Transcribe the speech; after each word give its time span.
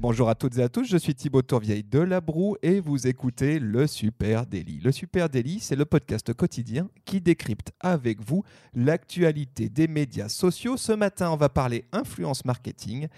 Bonjour 0.00 0.28
à 0.28 0.36
toutes 0.36 0.56
et 0.58 0.62
à 0.62 0.68
tous, 0.68 0.84
je 0.84 0.96
suis 0.96 1.12
Thibaut 1.12 1.42
Tourvieille 1.42 1.82
de 1.82 1.98
La 1.98 2.20
Broue 2.20 2.56
et 2.62 2.78
vous 2.78 3.08
écoutez 3.08 3.58
le 3.58 3.88
Super 3.88 4.46
Daily. 4.46 4.78
Le 4.78 4.92
Super 4.92 5.28
Daily, 5.28 5.58
c'est 5.58 5.74
le 5.74 5.86
podcast 5.86 6.32
quotidien 6.32 6.88
qui 7.04 7.20
décrypte 7.20 7.72
avec 7.80 8.20
vous 8.24 8.44
l'actualité 8.74 9.68
des 9.68 9.88
médias 9.88 10.28
sociaux. 10.28 10.76
Ce 10.76 10.92
matin, 10.92 11.32
on 11.32 11.36
va 11.36 11.48
parler 11.48 11.84
influence 11.90 12.44
marketing 12.44 13.08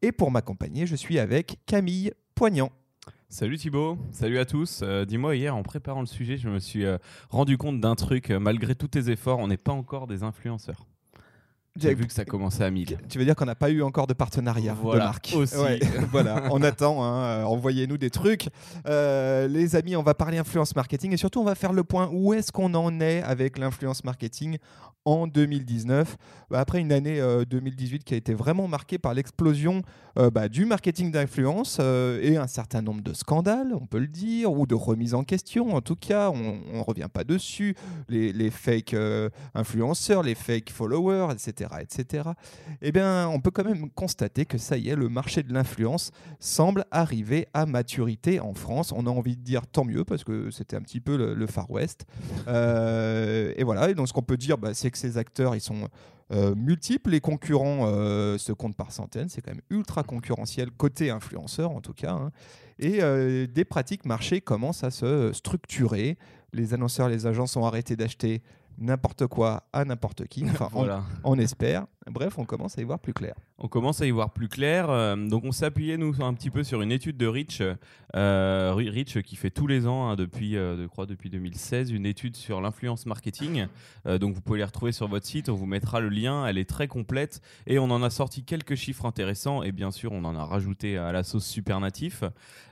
et 0.00 0.12
pour 0.12 0.30
m'accompagner, 0.30 0.86
je 0.86 0.96
suis 0.96 1.18
avec 1.18 1.58
Camille 1.66 2.10
Poignant. 2.34 2.72
Salut 3.28 3.58
Thibaut, 3.58 3.98
salut 4.10 4.38
à 4.38 4.46
tous. 4.46 4.80
Euh, 4.82 5.04
dis-moi, 5.04 5.36
hier 5.36 5.54
en 5.54 5.62
préparant 5.62 6.00
le 6.00 6.06
sujet, 6.06 6.38
je 6.38 6.48
me 6.48 6.58
suis 6.58 6.86
euh, 6.86 6.96
rendu 7.28 7.58
compte 7.58 7.82
d'un 7.82 7.96
truc. 7.96 8.30
Euh, 8.30 8.40
malgré 8.40 8.74
tous 8.74 8.88
tes 8.88 9.10
efforts, 9.10 9.40
on 9.40 9.48
n'est 9.48 9.58
pas 9.58 9.72
encore 9.72 10.06
des 10.06 10.22
influenceurs. 10.22 10.86
J'ai 11.80 11.94
vu 11.94 12.06
que 12.06 12.12
ça 12.12 12.24
commençait 12.24 12.64
à 12.64 12.70
1000. 12.70 12.98
Tu 13.08 13.18
veux 13.18 13.24
dire 13.24 13.34
qu'on 13.34 13.44
n'a 13.44 13.54
pas 13.54 13.70
eu 13.70 13.82
encore 13.82 14.06
de 14.06 14.14
partenariat 14.14 14.74
Voilà, 14.74 15.00
de 15.00 15.04
marque 15.04 15.32
aussi. 15.36 15.54
voilà, 16.10 16.44
on 16.50 16.62
attend. 16.62 17.02
hein, 17.04 17.22
euh, 17.24 17.42
Envoyez-nous 17.44 17.98
des 17.98 18.10
trucs. 18.10 18.48
Euh, 18.86 19.48
les 19.48 19.76
amis, 19.76 19.96
on 19.96 20.02
va 20.02 20.14
parler 20.14 20.38
influence 20.38 20.74
marketing 20.76 21.12
et 21.12 21.16
surtout, 21.16 21.40
on 21.40 21.44
va 21.44 21.54
faire 21.54 21.72
le 21.72 21.84
point 21.84 22.08
où 22.12 22.34
est-ce 22.34 22.52
qu'on 22.52 22.74
en 22.74 23.00
est 23.00 23.22
avec 23.22 23.58
l'influence 23.58 24.04
marketing 24.04 24.58
en 25.06 25.26
2019. 25.26 26.16
Bah, 26.50 26.60
après 26.60 26.80
une 26.80 26.92
année 26.92 27.20
euh, 27.20 27.44
2018 27.44 28.04
qui 28.04 28.14
a 28.14 28.16
été 28.16 28.34
vraiment 28.34 28.68
marquée 28.68 28.98
par 28.98 29.14
l'explosion 29.14 29.82
euh, 30.18 30.30
bah, 30.30 30.48
du 30.48 30.66
marketing 30.66 31.10
d'influence 31.10 31.78
euh, 31.80 32.20
et 32.22 32.36
un 32.36 32.46
certain 32.46 32.82
nombre 32.82 33.02
de 33.02 33.14
scandales, 33.14 33.72
on 33.80 33.86
peut 33.86 33.98
le 33.98 34.08
dire, 34.08 34.52
ou 34.52 34.66
de 34.66 34.74
remises 34.74 35.14
en 35.14 35.24
question. 35.24 35.74
En 35.74 35.80
tout 35.80 35.96
cas, 35.96 36.30
on 36.30 36.76
ne 36.76 36.82
revient 36.82 37.08
pas 37.12 37.24
dessus. 37.24 37.74
Les, 38.08 38.32
les 38.32 38.50
fake 38.50 38.92
euh, 38.94 39.30
influenceurs, 39.54 40.22
les 40.22 40.34
fake 40.34 40.70
followers, 40.70 41.32
etc., 41.32 41.69
etc. 41.78 42.30
Eh 42.82 42.92
bien, 42.92 43.28
on 43.28 43.40
peut 43.40 43.50
quand 43.50 43.64
même 43.64 43.90
constater 43.90 44.44
que 44.44 44.58
ça 44.58 44.76
y 44.76 44.88
est, 44.88 44.96
le 44.96 45.08
marché 45.08 45.42
de 45.42 45.52
l'influence 45.52 46.10
semble 46.38 46.84
arriver 46.90 47.46
à 47.54 47.66
maturité 47.66 48.40
en 48.40 48.54
France. 48.54 48.92
On 48.92 49.06
a 49.06 49.10
envie 49.10 49.36
de 49.36 49.42
dire 49.42 49.66
tant 49.66 49.84
mieux 49.84 50.04
parce 50.04 50.24
que 50.24 50.50
c'était 50.50 50.76
un 50.76 50.82
petit 50.82 51.00
peu 51.00 51.16
le, 51.16 51.46
Far 51.46 51.70
West. 51.70 52.06
Euh, 52.48 53.52
et 53.56 53.64
voilà. 53.64 53.90
Et 53.90 53.94
donc, 53.94 54.08
ce 54.08 54.12
qu'on 54.12 54.22
peut 54.22 54.36
dire, 54.36 54.58
bah, 54.58 54.74
c'est 54.74 54.90
que 54.90 54.98
ces 54.98 55.18
acteurs, 55.18 55.54
ils 55.54 55.60
sont 55.60 55.88
euh, 56.32 56.54
multiples. 56.54 57.10
Les 57.10 57.20
concurrents 57.20 57.86
euh, 57.86 58.38
se 58.38 58.52
comptent 58.52 58.76
par 58.76 58.92
centaines. 58.92 59.28
C'est 59.28 59.40
quand 59.40 59.52
même 59.52 59.62
ultra 59.70 60.02
concurrentiel 60.02 60.70
côté 60.70 61.10
influenceur, 61.10 61.70
en 61.70 61.80
tout 61.80 61.94
cas. 61.94 62.12
hein. 62.12 62.30
Et 62.78 63.00
des 63.46 63.66
pratiques 63.66 64.06
marché 64.06 64.40
commencent 64.40 64.84
à 64.84 64.90
se 64.90 65.32
structurer. 65.34 66.16
Les 66.54 66.72
annonceurs, 66.72 67.10
les 67.10 67.26
agences 67.26 67.54
ont 67.56 67.66
arrêté 67.66 67.94
d'acheter 67.94 68.42
n'importe 68.78 69.26
quoi 69.26 69.64
à 69.72 69.84
n'importe 69.84 70.26
qui. 70.26 70.44
Enfin, 70.50 70.68
on- 70.74 71.38
espère. 71.38 71.86
Bref, 72.06 72.38
on 72.38 72.44
commence 72.46 72.78
à 72.78 72.80
y 72.80 72.84
voir 72.84 72.98
plus 72.98 73.12
clair. 73.12 73.34
On 73.58 73.68
commence 73.68 74.00
à 74.00 74.06
y 74.06 74.10
voir 74.10 74.32
plus 74.32 74.48
clair. 74.48 74.88
euh, 74.88 75.16
donc 75.16 75.44
on 75.44 75.52
s'est 75.52 75.66
appuyé 75.66 75.98
nous 75.98 76.14
un 76.22 76.32
petit 76.32 76.48
peu 76.50 76.64
sur 76.64 76.80
une 76.80 76.90
étude 76.92 77.18
de 77.18 77.26
Rich, 77.26 77.62
euh, 78.16 78.72
Ri- 78.74 78.88
Rich 78.88 79.20
qui 79.22 79.36
fait 79.36 79.50
tous 79.50 79.66
les 79.66 79.86
ans 79.86 80.08
hein, 80.08 80.16
depuis, 80.16 80.56
euh, 80.56 80.76
je 80.82 80.86
crois 80.86 81.04
depuis 81.04 81.28
2016, 81.28 81.90
une 81.90 82.06
étude 82.06 82.36
sur 82.36 82.60
l'influence 82.62 83.04
marketing. 83.06 83.66
Donc 84.06 84.34
vous 84.34 84.40
pouvez 84.40 84.58
les 84.58 84.64
retrouver 84.64 84.92
sur 84.92 85.08
votre 85.08 85.26
site. 85.26 85.50
On 85.50 85.54
vous 85.54 85.66
mettra 85.66 86.00
le 86.00 86.08
lien. 86.08 86.46
Elle 86.46 86.56
est 86.58 86.68
très 86.68 86.88
complète 86.88 87.42
et 87.66 87.78
on 87.78 87.90
en 87.90 88.02
a 88.02 88.08
sorti 88.10 88.44
quelques 88.44 88.76
chiffres 88.76 89.04
intéressants 89.04 89.62
et 89.62 89.70
bien 89.70 89.90
sûr 89.90 90.12
on 90.12 90.24
en 90.24 90.34
a 90.34 90.44
rajouté 90.44 90.96
à 90.96 91.12
la 91.12 91.22
sauce 91.22 91.44
super 91.46 91.80
natif. 91.80 92.24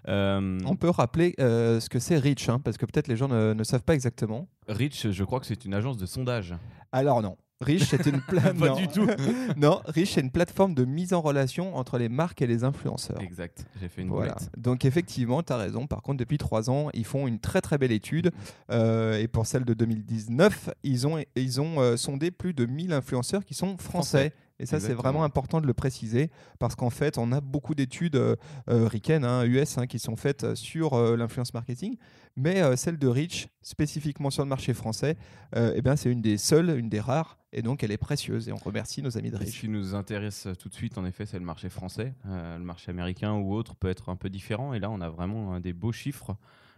Euh, 0.08 0.58
On 0.64 0.76
peut 0.76 0.88
rappeler 0.90 1.34
ce 1.38 1.88
que 1.90 1.98
c'est 1.98 2.16
Rich, 2.18 2.48
hein, 2.48 2.60
parce 2.60 2.78
que 2.78 2.86
peut-être 2.86 3.08
les 3.08 3.16
gens 3.16 3.28
ne, 3.28 3.52
ne 3.52 3.64
savent 3.64 3.82
pas 3.84 3.94
exactement. 3.94 4.48
Rich, 4.68 5.10
je 5.10 5.24
crois 5.24 5.38
que 5.38 5.46
c'est 5.46 5.64
une 5.66 5.74
agence 5.74 5.98
de 5.98 6.06
sondage. 6.06 6.54
Alors 6.92 7.20
non. 7.22 7.36
Rich, 7.60 7.84
c'est 7.90 8.06
une 8.06 8.20
pla- 8.28 8.54
Pas 8.54 8.68
non. 8.68 8.76
du 8.76 8.86
tout. 8.88 9.06
non, 9.56 9.80
Rich, 9.86 10.12
c'est 10.14 10.20
une 10.20 10.30
plateforme 10.30 10.74
de 10.74 10.84
mise 10.84 11.12
en 11.12 11.20
relation 11.20 11.74
entre 11.76 11.98
les 11.98 12.08
marques 12.08 12.40
et 12.40 12.46
les 12.46 12.62
influenceurs. 12.62 13.20
Exact. 13.20 13.66
J'ai 13.80 13.88
fait 13.88 14.02
une 14.02 14.08
Voilà. 14.10 14.34
boulette. 14.34 14.50
Donc 14.56 14.84
effectivement, 14.84 15.42
tu 15.42 15.52
as 15.52 15.56
raison. 15.56 15.86
Par 15.88 16.02
contre, 16.02 16.18
depuis 16.18 16.38
trois 16.38 16.70
ans, 16.70 16.88
ils 16.94 17.04
font 17.04 17.26
une 17.26 17.40
très 17.40 17.60
très 17.60 17.76
belle 17.76 17.90
étude. 17.92 18.30
Euh, 18.70 19.18
et 19.18 19.26
pour 19.26 19.46
celle 19.46 19.64
de 19.64 19.74
2019, 19.74 20.70
ils 20.84 21.06
ont, 21.06 21.18
ils 21.34 21.60
ont 21.60 21.80
euh, 21.80 21.96
sondé 21.96 22.30
plus 22.30 22.54
de 22.54 22.64
1000 22.64 22.92
influenceurs 22.92 23.44
qui 23.44 23.54
sont 23.54 23.76
français. 23.76 23.88
Français. 24.30 24.32
Et 24.60 24.66
ça, 24.66 24.80
c'est 24.80 24.94
vraiment 24.94 25.22
important 25.22 25.60
de 25.60 25.66
le 25.66 25.74
préciser 25.74 26.30
parce 26.58 26.74
qu'en 26.74 26.90
fait, 26.90 27.16
on 27.16 27.30
a 27.30 27.40
beaucoup 27.40 27.74
d'études 27.76 28.16
euh, 28.16 28.34
euh, 28.68 28.88
ricaines, 28.88 29.24
hein, 29.24 29.44
US, 29.44 29.78
hein, 29.78 29.86
qui 29.86 29.98
sont 30.00 30.16
faites 30.16 30.42
euh, 30.42 30.54
sur 30.56 30.94
euh, 30.94 31.16
l'influence 31.16 31.54
marketing. 31.54 31.96
Mais 32.36 32.60
euh, 32.62 32.74
celle 32.76 32.98
de 32.98 33.06
Rich, 33.06 33.48
spécifiquement 33.62 34.30
sur 34.30 34.42
le 34.42 34.48
marché 34.48 34.74
français, 34.74 35.16
euh, 35.54 35.72
eh 35.76 35.82
bien, 35.82 35.96
c'est 35.96 36.10
une 36.10 36.22
des 36.22 36.38
seules, 36.38 36.76
une 36.78 36.88
des 36.88 37.00
rares. 37.00 37.38
Et 37.52 37.62
donc, 37.62 37.82
elle 37.82 37.92
est 37.92 37.96
précieuse. 37.98 38.48
Et 38.48 38.52
on 38.52 38.56
remercie 38.56 39.00
nos 39.00 39.16
amis 39.16 39.30
de 39.30 39.36
Ce 39.36 39.42
Rich. 39.42 39.60
qui 39.60 39.68
nous 39.68 39.94
intéresse 39.94 40.48
tout 40.58 40.68
de 40.68 40.74
suite, 40.74 40.98
en 40.98 41.04
effet, 41.04 41.24
c'est 41.24 41.38
le 41.38 41.44
marché 41.44 41.68
français. 41.68 42.14
Euh, 42.26 42.58
le 42.58 42.64
marché 42.64 42.90
américain 42.90 43.34
ou 43.34 43.54
autre 43.54 43.74
peut 43.76 43.88
être 43.88 44.08
un 44.08 44.16
peu 44.16 44.28
différent. 44.28 44.74
Et 44.74 44.80
là, 44.80 44.90
on 44.90 45.00
a 45.00 45.08
vraiment 45.08 45.54
euh, 45.54 45.60
des 45.60 45.72
beaux 45.72 45.92
chiffres. 45.92 46.36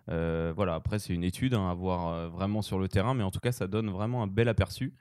Euh, 0.09 0.53
voilà, 0.55 0.75
après, 0.75 0.99
c'est 0.99 1.13
une 1.15 1.25
étude 1.25 1.55
hein, 1.55 1.71
à 1.71 1.75
voir 1.75 2.09
euh, 2.09 2.29
vraiment 2.29 2.63
sur 2.63 2.79
le 2.79 2.89
terrain, 2.89 3.15
mais 3.15 3.23
en 3.23 3.31
tout 3.31 3.41
cas, 3.41 3.53
ça 3.53 3.67
donne 3.67 3.91
vraiment 3.91 4.23
un 4.23 4.27
bel 4.27 4.49
aperçu. 4.49 4.93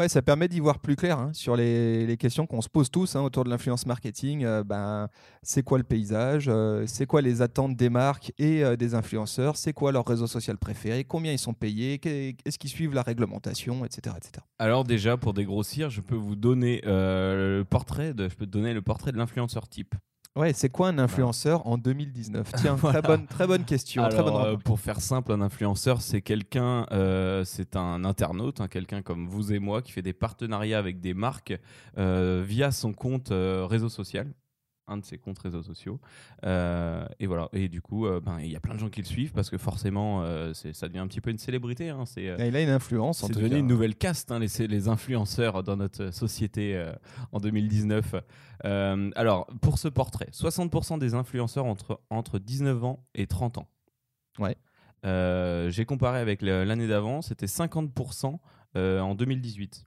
Ouais, 0.00 0.08
ça 0.08 0.22
permet 0.22 0.48
d'y 0.48 0.58
voir 0.58 0.80
plus 0.80 0.96
clair 0.96 1.20
hein, 1.20 1.32
sur 1.32 1.54
les, 1.54 2.16
questions 2.18 2.46
qu'on 2.46 2.60
se 2.60 2.68
pose 2.68 2.90
tous 2.90 3.14
hein, 3.14 3.22
autour 3.22 3.44
de 3.44 3.50
l'influence 3.50 3.86
marketing. 3.86 4.44
Euh, 4.44 4.64
ben, 4.64 5.08
c'est 5.42 5.62
quoi 5.62 5.78
le 5.78 5.84
paysage 5.84 6.46
Euh, 6.48 6.84
C'est 6.88 7.06
quoi 7.06 7.22
les 7.22 7.42
attentes 7.42 7.76
des 7.76 7.90
marques 7.90 8.32
et 8.36 8.64
euh, 8.64 8.74
des 8.74 8.96
influenceurs 8.96 9.56
C'est 9.56 9.72
quoi 9.72 9.92
leur 9.92 10.04
réseau 10.04 10.26
social 10.26 10.58
préféré 10.58 11.04
Combien 11.04 11.30
ils 11.30 11.38
sont 11.38 11.54
payés 11.54 12.00
Est-ce 12.44 12.58
qu'ils 12.58 12.70
suivent 12.70 12.94
la 12.94 13.02
réglementation 13.02 13.84
Etc. 13.84 14.16
etc. 14.16 14.44
Alors 14.58 14.82
déjà, 14.82 15.16
pour 15.16 15.32
dégrossir, 15.32 15.90
je 15.90 16.00
peux 16.00 16.16
vous 16.16 16.34
donner 16.34 16.80
le 16.84 17.62
portrait 17.62 18.14
de, 18.14 18.28
je 18.28 18.34
peux 18.34 18.46
donner 18.46 18.74
le 18.74 18.82
portrait 18.82 19.12
de 19.12 19.16
l'influenceur 19.16 19.68
type. 19.68 19.94
Ouais, 20.36 20.52
c'est 20.52 20.68
quoi 20.68 20.88
un 20.88 20.98
influenceur 20.98 21.64
en 21.68 21.78
2019 21.78 22.52
Tiens, 22.56 22.74
Voilà. 22.74 23.00
très, 23.00 23.08
bonne, 23.08 23.26
très 23.28 23.46
bonne 23.46 23.64
question. 23.64 24.02
très 24.08 24.18
Alors, 24.18 24.42
bonne 24.42 24.54
euh, 24.54 24.56
pour 24.56 24.80
faire 24.80 25.00
simple, 25.00 25.30
un 25.30 25.40
influenceur, 25.40 26.02
c'est 26.02 26.22
quelqu'un, 26.22 26.86
euh, 26.90 27.44
c'est 27.44 27.76
un 27.76 28.04
internaute, 28.04 28.60
hein, 28.60 28.66
quelqu'un 28.66 29.00
comme 29.00 29.28
vous 29.28 29.52
et 29.52 29.60
moi, 29.60 29.80
qui 29.80 29.92
fait 29.92 30.02
des 30.02 30.12
partenariats 30.12 30.78
avec 30.78 30.98
des 30.98 31.14
marques 31.14 31.56
euh, 31.98 32.42
via 32.44 32.72
son 32.72 32.92
compte 32.92 33.28
réseau 33.30 33.88
social, 33.88 34.26
un 34.86 34.98
de 34.98 35.04
ses 35.04 35.18
comptes 35.18 35.38
réseaux 35.38 35.62
sociaux. 35.62 36.00
Euh, 36.44 37.06
et 37.18 37.26
voilà. 37.26 37.48
Et 37.52 37.68
du 37.68 37.80
coup, 37.80 38.06
euh, 38.06 38.20
ben, 38.20 38.38
il 38.40 38.50
y 38.50 38.56
a 38.56 38.60
plein 38.60 38.74
de 38.74 38.78
gens 38.78 38.90
qui 38.90 39.00
le 39.00 39.06
suivent 39.06 39.32
parce 39.32 39.50
que 39.50 39.58
forcément, 39.58 40.22
euh, 40.22 40.52
ça 40.54 40.88
devient 40.88 40.98
un 41.00 41.06
petit 41.06 41.20
peu 41.20 41.30
une 41.30 41.38
célébrité. 41.38 41.88
hein, 41.90 42.04
c'est 42.06 42.28
euh, 42.28 42.36
il 42.46 42.54
a 42.56 42.60
une 42.60 42.68
influence 42.68 43.22
en 43.22 43.28
c'est 43.28 43.34
devenu 43.34 43.56
une 43.58 43.66
nouvelle 43.66 43.96
caste, 43.96 44.30
hein, 44.30 44.38
les, 44.38 44.66
les 44.66 44.88
influenceurs 44.88 45.62
dans 45.62 45.76
notre 45.76 46.10
société 46.10 46.82
en 47.32 47.40
2019. 47.40 48.14
Euh, 48.64 49.10
alors, 49.16 49.46
pour 49.60 49.78
ce 49.78 49.88
portrait, 49.88 50.28
60% 50.32 50.98
des 50.98 51.14
influenceurs 51.14 51.64
entre, 51.66 52.00
entre 52.10 52.38
19 52.38 52.84
ans 52.84 53.04
et 53.14 53.26
30 53.26 53.58
ans. 53.58 53.68
Ouais. 54.38 54.56
J'ai 55.70 55.84
comparé 55.84 56.18
avec 56.18 56.40
l'année 56.42 56.88
d'avant, 56.88 57.20
c'était 57.22 57.46
50% 57.46 58.38
euh, 58.76 59.00
en 59.00 59.14
2018. 59.14 59.86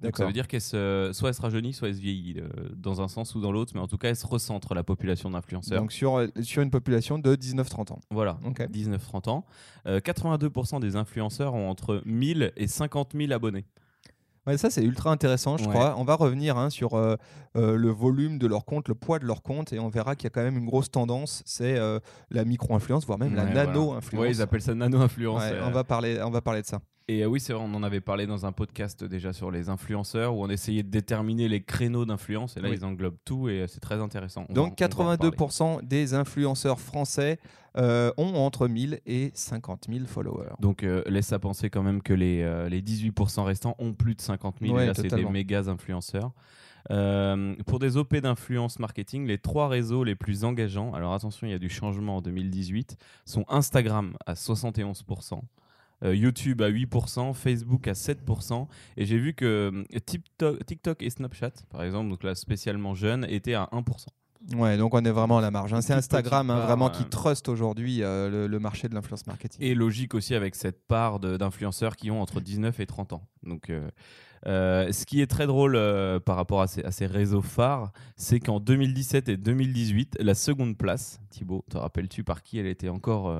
Donc 0.00 0.16
ça 0.16 0.26
veut 0.26 0.32
dire 0.32 0.46
qu'elle 0.46 0.60
se, 0.60 1.10
soit 1.12 1.28
elle 1.30 1.34
se 1.34 1.42
rajeunit, 1.42 1.72
soit 1.72 1.88
elle 1.88 1.96
se 1.96 2.00
vieillit, 2.00 2.38
euh, 2.38 2.48
dans 2.76 3.00
un 3.00 3.08
sens 3.08 3.34
ou 3.34 3.40
dans 3.40 3.50
l'autre, 3.50 3.72
mais 3.74 3.80
en 3.80 3.88
tout 3.88 3.98
cas 3.98 4.10
elle 4.10 4.16
se 4.16 4.26
recentre 4.26 4.74
la 4.74 4.84
population 4.84 5.30
d'influenceurs. 5.30 5.80
Donc 5.80 5.92
sur, 5.92 6.24
sur 6.42 6.62
une 6.62 6.70
population 6.70 7.18
de 7.18 7.34
19-30 7.34 7.92
ans. 7.92 8.00
Voilà, 8.10 8.38
Ok. 8.44 8.60
19-30 8.60 9.28
ans. 9.28 9.44
Euh, 9.86 10.00
82% 10.00 10.80
des 10.80 10.96
influenceurs 10.96 11.54
ont 11.54 11.68
entre 11.68 12.02
1000 12.04 12.52
et 12.56 12.66
50 12.68 13.12
000 13.16 13.32
abonnés. 13.32 13.64
Ouais, 14.48 14.56
ça, 14.58 14.70
c'est 14.70 14.82
ultra 14.82 15.10
intéressant, 15.10 15.56
je 15.58 15.64
Ouais. 15.64 15.70
crois. 15.70 15.94
On 15.98 16.04
va 16.04 16.14
revenir 16.14 16.56
hein, 16.56 16.70
sur 16.70 16.94
euh, 16.94 17.16
euh, 17.56 17.76
le 17.76 17.90
volume 17.90 18.38
de 18.38 18.46
leur 18.46 18.64
compte, 18.64 18.88
le 18.88 18.94
poids 18.94 19.18
de 19.18 19.26
leur 19.26 19.42
compte, 19.42 19.72
et 19.74 19.78
on 19.78 19.88
verra 19.90 20.16
qu'il 20.16 20.24
y 20.24 20.28
a 20.28 20.30
quand 20.30 20.42
même 20.42 20.56
une 20.56 20.64
grosse 20.66 20.90
tendance, 20.90 21.42
c'est 21.44 21.76
euh, 21.76 22.00
la 22.30 22.44
micro-influence, 22.46 23.04
voire 23.06 23.18
même 23.18 23.34
la 23.34 23.44
voilà. 23.44 23.66
nano-influence. 23.66 24.22
Ouais, 24.22 24.30
ils 24.30 24.40
appellent 24.42 24.62
ça 24.62 24.74
nano-influence. 24.74 25.42
On, 25.64 25.70
va 25.70 25.84
parler, 25.84 26.18
on 26.24 26.30
va 26.30 26.40
parler 26.40 26.62
de 26.62 26.66
ça. 26.66 26.80
Et 27.10 27.24
oui, 27.24 27.40
c'est 27.40 27.54
vrai, 27.54 27.62
on 27.66 27.74
en 27.74 27.82
avait 27.82 28.02
parlé 28.02 28.26
dans 28.26 28.44
un 28.44 28.52
podcast 28.52 29.02
déjà 29.02 29.32
sur 29.32 29.50
les 29.50 29.70
influenceurs 29.70 30.34
où 30.34 30.44
on 30.44 30.48
essayait 30.50 30.82
de 30.82 30.90
déterminer 30.90 31.48
les 31.48 31.62
créneaux 31.62 32.04
d'influence 32.04 32.56
et 32.58 32.60
là 32.60 32.68
Oui. 32.68 32.76
ils 32.78 32.84
englobent 32.84 33.16
tout 33.24 33.48
et 33.48 33.64
c'est 33.66 33.80
très 33.80 33.98
intéressant. 34.00 34.44
On 34.50 34.52
Donc 34.52 34.78
va- 34.80 34.88
on 34.98 35.04
va 35.04 35.12
en 35.12 35.16
parler. 35.16 35.30
82% 35.30 35.80
des 35.86 36.12
influenceurs 36.12 36.80
français 36.80 37.38
euh, 37.78 38.10
ont 38.16 38.34
entre 38.34 38.68
1000 38.68 39.00
et 39.06 39.30
50 39.34 39.86
000 39.88 40.06
followers. 40.06 40.50
Donc 40.60 40.82
euh, 40.82 41.02
laisse 41.06 41.32
à 41.32 41.38
penser 41.38 41.70
quand 41.70 41.82
même 41.82 42.02
que 42.02 42.12
les, 42.12 42.42
euh, 42.42 42.68
les 42.68 42.82
18% 42.82 43.42
restants 43.44 43.76
ont 43.78 43.94
plus 43.94 44.14
de 44.14 44.20
50 44.20 44.56
000. 44.60 44.74
Ouais, 44.74 44.84
et 44.84 44.86
là, 44.86 44.94
c'est 44.94 45.14
des 45.14 45.24
méga 45.24 45.60
influenceurs. 45.68 46.32
Euh, 46.90 47.54
pour 47.66 47.78
des 47.78 47.96
OP 47.96 48.16
d'influence 48.16 48.78
marketing, 48.78 49.26
les 49.26 49.38
trois 49.38 49.68
réseaux 49.68 50.04
les 50.04 50.14
plus 50.14 50.44
engageants, 50.44 50.94
alors 50.94 51.12
attention, 51.12 51.46
il 51.46 51.50
y 51.50 51.54
a 51.54 51.58
du 51.58 51.68
changement 51.68 52.16
en 52.16 52.22
2018, 52.22 52.96
sont 53.26 53.44
Instagram 53.48 54.16
à 54.26 54.34
71%. 54.34 55.40
euh, 56.04 56.14
YouTube 56.14 56.62
à 56.62 56.70
8%, 56.70 57.34
Facebook 57.34 57.88
à 57.88 57.92
7%, 57.92 58.68
et 58.96 59.04
j'ai 59.04 59.18
vu 59.18 59.34
que 59.34 59.44
euh, 59.94 59.98
TikTok, 60.06 60.64
TikTok 60.64 61.02
et 61.02 61.10
Snapchat, 61.10 61.50
par 61.70 61.82
exemple, 61.82 62.08
donc 62.08 62.22
là 62.22 62.34
spécialement 62.34 62.94
jeunes, 62.94 63.26
étaient 63.28 63.54
à 63.54 63.68
1%. 63.72 64.06
Ouais, 64.56 64.76
donc 64.78 64.94
on 64.94 65.04
est 65.04 65.10
vraiment 65.10 65.38
à 65.38 65.40
la 65.40 65.50
marge. 65.50 65.74
hein. 65.74 65.80
C'est 65.80 65.92
Instagram 65.92 66.50
hein, 66.50 66.60
vraiment 66.60 66.90
qui 66.90 67.04
trust 67.04 67.48
aujourd'hui 67.48 68.02
euh, 68.02 68.30
le, 68.30 68.46
le 68.46 68.58
marché 68.60 68.88
de 68.88 68.94
l'influence 68.94 69.26
marketing. 69.26 69.60
Et 69.62 69.74
logique 69.74 70.14
aussi 70.14 70.34
avec 70.34 70.54
cette 70.54 70.86
part 70.86 71.18
d'influenceurs 71.20 71.96
qui 71.96 72.10
ont 72.10 72.22
entre 72.22 72.40
19 72.40 72.78
et 72.80 72.86
30 72.86 73.12
ans. 73.14 73.22
Donc, 73.42 73.68
euh, 73.70 73.88
euh, 74.46 74.92
ce 74.92 75.04
qui 75.06 75.20
est 75.20 75.26
très 75.26 75.46
drôle 75.46 75.76
par 76.24 76.36
rapport 76.36 76.60
à 76.62 76.66
ces, 76.68 76.82
à 76.84 76.92
ces 76.92 77.06
réseaux 77.06 77.42
phares, 77.42 77.92
c'est 78.16 78.38
qu'en 78.40 78.60
2017 78.60 79.28
et 79.28 79.36
2018, 79.36 80.18
la 80.20 80.34
seconde 80.34 80.78
place, 80.78 81.20
Thibaut, 81.30 81.64
te 81.68 81.76
rappelles-tu 81.76 82.22
par 82.24 82.42
qui 82.42 82.58
elle 82.58 82.66
était 82.68 82.88
encore, 82.88 83.34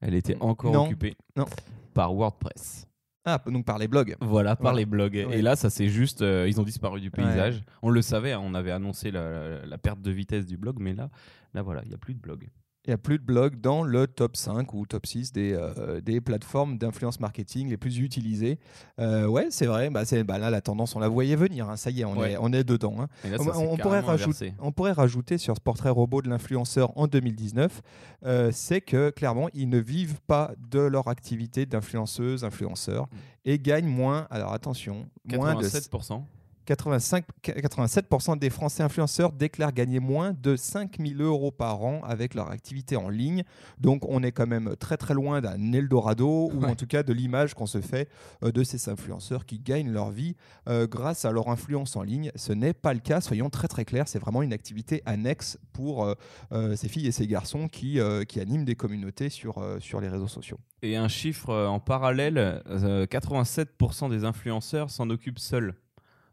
elle 0.00 0.14
était 0.14 0.36
encore 0.40 0.72
Non. 0.72 0.84
occupée? 0.86 1.14
Non. 1.36 1.44
Par 1.92 2.14
WordPress. 2.14 2.86
Ah, 3.26 3.42
donc 3.46 3.64
par 3.66 3.76
les 3.78 3.88
blogs. 3.88 4.14
Voilà, 4.20 4.54
par 4.56 4.62
Voilà. 4.72 4.78
les 4.78 4.86
blogs. 4.86 5.26
Ouais. 5.28 5.38
Et 5.38 5.42
là, 5.42 5.56
ça 5.56 5.68
c'est 5.68 5.88
juste, 5.88 6.22
euh, 6.22 6.46
ils 6.48 6.60
ont 6.60 6.64
disparu 6.64 7.00
du 7.00 7.10
paysage. 7.10 7.62
On 7.82 7.90
le 7.90 8.00
savait, 8.00 8.32
hein, 8.32 8.40
on 8.42 8.54
avait 8.54 8.70
annoncé 8.70 9.10
la, 9.10 9.30
la- 9.48 9.66
la 9.66 9.78
perte 9.78 10.00
de 10.00 10.10
vitesse 10.12 10.46
du 10.46 10.56
blog, 10.56 10.76
mais 10.78 10.94
là, 10.94 11.10
là 11.52 11.62
voilà, 11.62 11.82
il 11.84 11.88
n'y 11.88 11.94
a 11.94 11.98
plus 11.98 12.14
de 12.14 12.20
blog. 12.20 12.48
Il 12.86 12.90
n'y 12.90 12.94
a 12.94 12.98
plus 12.98 13.18
de 13.18 13.24
blogs 13.24 13.60
dans 13.60 13.82
le 13.82 14.06
top 14.06 14.36
5 14.36 14.72
ou 14.72 14.86
top 14.86 15.06
6 15.06 15.32
des, 15.32 15.52
euh, 15.54 16.00
des 16.00 16.20
plateformes 16.20 16.78
d'influence 16.78 17.18
marketing 17.18 17.68
les 17.68 17.76
plus 17.76 17.98
utilisées. 17.98 18.58
Euh, 19.00 19.26
ouais, 19.26 19.48
c'est 19.50 19.66
vrai. 19.66 19.90
Bah, 19.90 20.04
c'est, 20.04 20.22
bah, 20.22 20.38
là, 20.38 20.50
la 20.50 20.60
tendance, 20.60 20.94
on 20.94 21.00
la 21.00 21.08
voyait 21.08 21.34
venir. 21.34 21.68
hein. 21.68 21.76
Ça 21.76 21.90
y 21.90 22.02
est, 22.02 22.04
on, 22.04 22.16
Ouais. 22.16 22.32
est, 22.32 22.36
on 22.40 22.52
est 22.52 22.62
dedans. 22.62 22.94
hein. 23.00 23.08
Là, 23.28 23.36
On, 23.40 23.44
ça 23.44 23.52
s'est 23.54 23.58
on 23.66 23.76
pourrait 23.76 24.00
rajouter, 24.00 24.46
inversé. 24.46 24.54
on 24.60 24.70
pourrait 24.72 24.92
rajouter 24.92 25.36
sur 25.36 25.56
ce 25.56 25.60
portrait 25.60 25.90
robot 25.90 26.22
de 26.22 26.28
l'influenceur 26.28 26.96
en 26.96 27.08
2019, 27.08 27.82
euh, 28.24 28.50
c'est 28.52 28.80
que 28.80 29.10
clairement, 29.10 29.48
ils 29.52 29.68
ne 29.68 29.78
vivent 29.78 30.20
pas 30.28 30.52
de 30.70 30.78
leur 30.80 31.08
activité 31.08 31.66
d'influenceuse, 31.66 32.44
influenceur, 32.44 33.08
et 33.44 33.58
gagnent 33.58 33.88
moins, 33.88 34.26
alors 34.30 34.52
attention, 34.52 35.06
moins 35.24 35.54
de 35.56 35.64
87%. 35.64 36.22
85, 36.66 37.24
87% 37.42 38.38
des 38.38 38.50
Français 38.50 38.82
influenceurs 38.82 39.32
déclarent 39.32 39.72
gagner 39.72 40.00
moins 40.00 40.32
de 40.32 40.56
5000 40.56 41.20
euros 41.22 41.50
par 41.50 41.82
an 41.82 42.02
avec 42.04 42.34
leur 42.34 42.50
activité 42.50 42.96
en 42.96 43.08
ligne. 43.08 43.44
Donc 43.78 44.04
on 44.08 44.22
est 44.22 44.32
quand 44.32 44.46
même 44.46 44.76
très 44.76 44.96
très 44.96 45.14
loin 45.14 45.40
d'un 45.40 45.72
Eldorado 45.72 46.50
ou 46.52 46.64
en 46.64 46.74
tout 46.74 46.86
cas 46.86 47.02
de 47.02 47.12
l'image 47.12 47.54
qu'on 47.54 47.66
se 47.66 47.80
fait 47.80 48.08
euh, 48.42 48.52
de 48.52 48.62
ces 48.62 48.88
influenceurs 48.88 49.46
qui 49.46 49.58
gagnent 49.58 49.90
leur 49.90 50.10
vie 50.10 50.36
euh, 50.68 50.86
grâce 50.86 51.24
à 51.24 51.30
leur 51.30 51.48
influence 51.48 51.96
en 51.96 52.02
ligne. 52.02 52.30
Ce 52.34 52.52
n'est 52.52 52.74
pas 52.74 52.92
le 52.92 53.00
cas, 53.00 53.20
soyons 53.20 53.48
très 53.48 53.68
très 53.68 53.84
clairs, 53.84 54.08
c'est 54.08 54.18
vraiment 54.18 54.42
une 54.42 54.52
activité 54.52 55.02
annexe 55.06 55.58
pour 55.72 56.04
euh, 56.04 56.76
ces 56.76 56.88
filles 56.88 57.06
et 57.06 57.12
ces 57.12 57.26
garçons 57.26 57.68
qui, 57.68 57.98
qui 58.28 58.40
animent 58.40 58.64
des 58.64 58.76
communautés 58.76 59.30
sur, 59.30 59.64
sur 59.80 60.00
les 60.00 60.08
réseaux 60.08 60.28
sociaux. 60.28 60.58
Et 60.82 60.96
un 60.96 61.08
chiffre 61.08 61.52
en 61.52 61.80
parallèle, 61.80 62.62
euh, 62.66 63.06
87% 63.06 64.10
des 64.10 64.24
influenceurs 64.24 64.90
s'en 64.90 65.08
occupent 65.10 65.38
seuls 65.38 65.74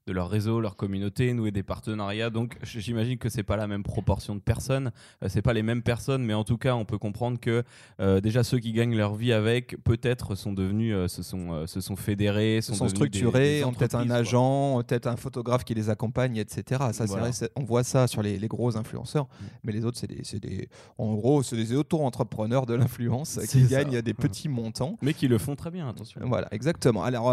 de 0.06 0.12
leur 0.14 0.30
réseau, 0.30 0.60
leur 0.60 0.76
communauté, 0.76 1.34
nouer 1.34 1.52
des 1.52 1.64
partenariats. 1.64 2.30
Donc 2.30 2.58
j'imagine 2.64 3.18
que 3.18 3.30
c'est 3.30 3.44
pas 3.44 3.56
la 3.56 3.68
même 3.68 3.84
proportion 3.84 4.36
de 4.36 4.42
personnes, 4.42 4.92
euh, 5.24 5.28
c'est 5.30 5.42
pas 5.42 5.54
les 5.54 5.64
mêmes 5.64 5.82
personnes, 5.82 6.24
mais 6.24 6.34
en 6.34 6.44
tout 6.44 6.58
cas 6.58 6.76
on 6.76 6.84
peut 6.84 6.98
comprendre 6.98 7.40
que 7.40 7.64
euh, 8.02 8.20
déjà 8.20 8.44
ceux 8.44 8.60
qui 8.60 8.74
gagnent 8.74 8.98
leur 8.98 9.16
vie 9.16 9.32
avec 9.32 9.78
peut-être 9.84 10.36
sont 10.36 10.52
devenus, 10.52 10.94
euh, 10.94 11.08
se 11.08 11.24
sont, 11.24 11.54
euh, 11.54 11.68
se 11.68 11.80
sont 11.80 11.96
fédérés, 11.96 12.58
Ils 12.58 12.64
sont, 12.64 12.74
sont 12.74 12.86
devenus 12.86 13.00
des- 13.12 13.18
structurés, 13.20 13.58
des 13.60 13.64
ont 13.64 13.72
peut-être 13.74 13.96
un 13.96 14.10
agent, 14.10 14.82
peut-être 14.84 15.08
un 15.08 15.16
photographe 15.16 15.64
qui 15.64 15.74
les 15.74 15.90
accompagne, 15.90 16.36
etc. 16.36 16.82
Ça, 16.92 17.06
Voilà. 17.06 17.30
vrai, 17.30 17.50
on 17.56 17.64
voit 17.64 17.84
ça 17.84 18.08
sur 18.08 18.22
les, 18.22 18.38
les 18.38 18.48
gros 18.48 18.76
influenceurs, 18.76 19.26
Mm. 19.26 19.46
mais 19.64 19.72
les 19.72 19.86
autres, 19.86 19.98
c'est 19.98 20.08
des, 20.08 20.40
des- 20.40 20.68
en 20.98 21.14
gros, 21.16 21.44
c'est 21.44 21.56
des 21.56 21.74
auto-entrepreneurs 21.76 22.66
de 22.66 22.74
l'influence 22.74 23.40
qui 23.50 23.62
ça. 23.68 23.84
gagnent 23.84 24.02
des 24.02 24.14
petits 24.14 24.50
montants. 24.50 24.98
Mais 25.02 25.14
qui 25.14 25.28
le 25.30 25.38
font 25.38 25.56
très 25.56 25.72
bien, 25.72 25.88
attention. 25.88 26.20
Voilà, 26.26 26.48
exactement. 26.52 27.04
Alors, 27.04 27.28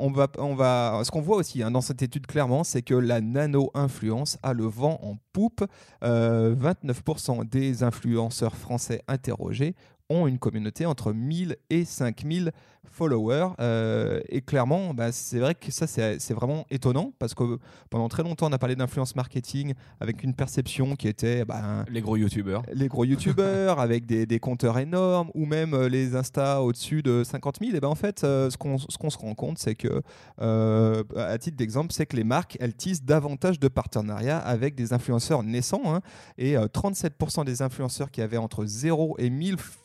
on 0.00 0.10
va, 0.10 0.28
on 0.38 0.54
va, 0.54 1.02
ce 1.04 1.10
qu'on 1.10 1.20
voit 1.20 1.36
aussi 1.36 1.62
hein, 1.62 1.70
dans 1.70 1.80
cette 1.82 2.00
étude 2.02 2.13
clairement, 2.20 2.64
c'est 2.64 2.82
que 2.82 2.94
la 2.94 3.20
nano-influence 3.20 4.38
a 4.42 4.52
le 4.52 4.64
vent 4.64 4.98
en 5.02 5.16
poupe. 5.32 5.64
Euh, 6.02 6.54
29% 6.54 7.48
des 7.48 7.82
influenceurs 7.82 8.56
français 8.56 9.02
interrogés 9.08 9.74
ont 10.14 10.26
une 10.26 10.38
communauté 10.38 10.86
entre 10.86 11.12
1000 11.12 11.56
et 11.70 11.84
5000 11.84 12.52
followers. 12.86 13.48
Euh, 13.60 14.20
et 14.28 14.40
clairement, 14.40 14.94
bah, 14.94 15.10
c'est 15.10 15.38
vrai 15.38 15.54
que 15.54 15.70
ça, 15.72 15.86
c'est 15.86 16.34
vraiment 16.34 16.66
étonnant 16.70 17.12
parce 17.18 17.34
que 17.34 17.58
pendant 17.90 18.08
très 18.08 18.22
longtemps, 18.22 18.48
on 18.48 18.52
a 18.52 18.58
parlé 18.58 18.76
d'influence 18.76 19.16
marketing 19.16 19.74
avec 20.00 20.22
une 20.22 20.34
perception 20.34 20.94
qui 20.94 21.08
était 21.08 21.44
bah, 21.44 21.84
Les 21.90 22.00
gros 22.00 22.16
youtubeurs. 22.16 22.62
les 22.72 22.88
gros 22.88 23.04
youtubeurs 23.04 23.80
avec 23.80 24.06
des, 24.06 24.26
des 24.26 24.38
compteurs 24.38 24.78
énormes 24.78 25.30
ou 25.34 25.46
même 25.46 25.74
euh, 25.74 25.88
les 25.88 26.14
Insta 26.14 26.62
au-dessus 26.62 27.02
de 27.02 27.24
50 27.24 27.58
000, 27.60 27.74
et 27.74 27.80
ben 27.80 27.88
en 27.88 27.94
fait, 27.94 28.22
euh, 28.22 28.50
ce 28.50 28.56
qu'on 28.56 28.76
qu'on 28.76 29.10
se 29.10 29.18
rend 29.18 29.34
compte, 29.34 29.58
c'est 29.58 29.74
que, 29.74 30.02
euh, 30.40 31.02
à 31.16 31.36
titre 31.38 31.56
d'exemple, 31.56 31.92
c'est 31.92 32.06
que 32.06 32.16
les 32.16 32.24
marques, 32.24 32.56
elles 32.60 32.74
tissent 32.74 33.02
davantage 33.04 33.58
de 33.58 33.68
partenariats 33.68 34.38
avec 34.38 34.74
des 34.74 34.92
influenceurs 34.92 35.42
naissants. 35.42 35.82
hein, 35.86 36.00
et 36.38 36.56
euh, 36.56 36.66
37% 36.66 37.44
des 37.44 37.62
influenceurs 37.62 38.10
qui 38.10 38.20
avaient 38.22 38.36
entre 38.36 38.64
0 38.66 39.16
et 39.18 39.30
1000 39.30 39.56
followers, 39.58 39.84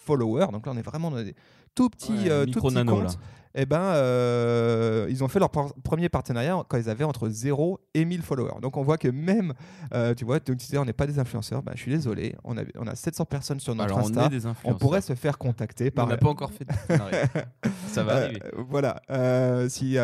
donc 0.52 0.66
là 0.66 0.72
on 0.74 0.78
est 0.78 0.82
vraiment 0.82 1.12
dans 1.12 1.24
des 1.24 1.36
tout 1.76 1.90
petits, 1.90 2.12
Ouais, 2.14 2.30
euh, 2.32 2.46
tout 2.46 2.70
nano, 2.72 2.96
comptes, 2.96 3.04
là. 3.04 3.10
eh 3.56 3.66
ben, 3.66 3.80
euh, 3.82 5.08
ils 5.10 5.24
ont 5.24 5.28
fait 5.28 5.40
leur 5.40 5.50
par- 5.50 5.74
premier 5.84 6.08
partenariat 6.10 6.64
quand 6.68 6.78
ils 6.78 6.90
avaient 6.90 7.04
entre 7.04 7.30
0 7.30 7.80
et 7.94 8.06
1000 8.06 8.22
followers. 8.22 8.60
Donc 8.62 8.78
on 8.78 8.84
voit 8.84 8.98
que 8.98 9.08
même, 9.08 9.54
euh, 9.94 10.14
tu 10.14 10.24
vois, 10.26 10.40
tu 10.40 10.56
disais 10.56 10.78
on 10.78 10.86
n'est 10.86 10.94
pas 10.94 11.08
des 11.08 11.18
influenceurs, 11.20 11.64
ben, 11.64 11.72
je 11.76 11.82
suis 11.82 11.92
désolé, 11.92 12.36
on 12.44 12.58
a, 12.58 12.62
on 12.78 12.86
a 12.88 12.96
700 12.96 13.26
personnes 13.26 13.60
sur 13.60 13.74
notre 13.76 13.86
Alors 13.94 14.06
on 14.06 14.10
Insta, 14.10 14.26
est 14.28 14.30
des 14.30 14.46
on 14.66 14.74
pourrait 14.76 15.02
se 15.02 15.16
faire 15.16 15.38
contacter 15.38 15.90
par... 15.92 16.06
on 16.06 16.10
n'a 16.10 16.18
pas 16.18 16.30
encore 16.30 16.52
fait 16.52 16.64
de 16.66 16.70
partenariat. 16.70 17.26
Ça 17.88 18.04
va 18.04 18.14
Euh, 18.18 18.26
arriver. 18.26 18.42
voilà, 18.70 19.02
si, 19.68 19.98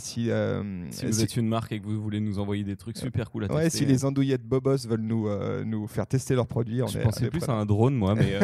si, 0.00 0.30
Si 0.90 1.06
vous 1.06 1.12
si- 1.12 1.22
êtes 1.22 1.36
une 1.36 1.48
marque 1.48 1.72
et 1.72 1.80
que 1.80 1.86
vous 1.86 2.00
voulez 2.00 2.20
nous 2.20 2.38
envoyer 2.38 2.62
des 2.64 2.76
trucs 2.76 2.98
super 2.98 3.30
cool 3.30 3.44
à 3.44 3.52
ouais, 3.54 3.64
tester. 3.64 3.78
si 3.78 3.86
les 3.86 4.04
andouillettes 4.04 4.44
Bobos 4.44 4.86
veulent 4.86 5.00
nous, 5.00 5.28
nous 5.64 5.86
faire 5.86 6.06
tester 6.06 6.34
leurs 6.34 6.46
produits, 6.46 6.82
on 6.82 6.86
Je 6.88 6.98
est- 6.98 7.02
pensais 7.02 7.24
on 7.26 7.30
plus 7.30 7.48
à 7.48 7.52
un 7.52 7.64
drone, 7.64 7.94
moi, 7.94 8.14
mais. 8.14 8.38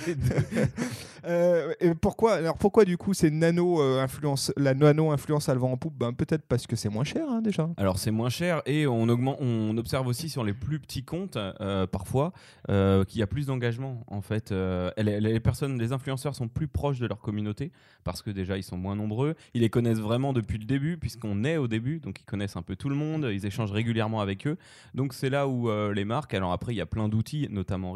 euh, 1.26 1.74
pourquoi, 2.00 2.34
alors 2.34 2.56
pourquoi 2.56 2.84
du 2.84 2.96
coup 2.96 3.14
c'est 3.14 3.30
nano 3.30 3.80
euh, 3.82 4.00
influence, 4.00 4.52
la 4.56 4.74
nano 4.74 5.10
influence 5.10 5.48
à 5.48 5.54
le 5.54 5.60
vent 5.60 5.72
en 5.72 5.76
poupe? 5.76 5.94
Ben, 5.96 6.12
Peut-être 6.12 6.46
parce 6.46 6.66
que 6.66 6.76
c'est 6.76 6.88
moins 6.88 7.04
cher 7.04 7.28
hein, 7.28 7.42
déjà. 7.42 7.68
Alors 7.76 7.98
c'est 7.98 8.10
moins 8.10 8.28
cher 8.28 8.62
et 8.66 8.86
on, 8.86 9.08
augmente, 9.08 9.38
on 9.40 9.76
observe 9.76 10.06
aussi 10.06 10.28
sur 10.28 10.44
les 10.44 10.54
plus 10.54 10.80
petits 10.80 11.04
comptes 11.04 11.36
euh, 11.36 11.86
parfois 11.86 12.32
qu'il 12.68 13.18
y 13.18 13.22
a 13.22 13.26
plus 13.26 13.46
d'engagement 13.46 14.04
en 14.06 14.20
fait. 14.22 14.52
Les, 14.98 15.40
personnes, 15.40 15.78
les 15.78 15.92
influenceurs 15.92 16.34
sont 16.34 16.48
plus 16.48 16.68
proches 16.68 16.98
de 17.00 17.06
leur 17.06 17.20
communauté 17.20 17.72
parce 18.04 18.22
que 18.22 18.30
déjà 18.30 18.56
ils 18.56 18.62
sont 18.62 18.76
moins 18.76 18.96
nombreux. 18.96 19.34
Ils 19.54 19.62
les 19.62 19.70
connaissent 19.70 19.98
vraiment 19.98 20.32
depuis 20.32 20.58
le 20.58 20.64
début 20.64 20.96
puisqu'on 20.96 21.44
est 21.44 21.56
au 21.56 21.68
début, 21.68 22.00
donc 22.00 22.20
ils 22.20 22.24
connaissent 22.24 22.56
un 22.56 22.62
peu 22.62 22.76
tout 22.76 22.88
le 22.88 22.94
monde. 22.94 23.28
Ils 23.30 23.46
échangent 23.46 23.72
régulièrement 23.72 24.20
avec 24.20 24.46
eux. 24.46 24.56
Donc 24.94 25.14
c'est 25.14 25.30
là 25.30 25.48
où 25.48 25.70
les 25.92 26.04
marques. 26.04 26.34
Alors 26.34 26.52
après 26.52 26.72
il 26.72 26.76
y 26.76 26.80
a 26.80 26.86
plein 26.86 27.08
d'outils, 27.08 27.48
notamment 27.50 27.90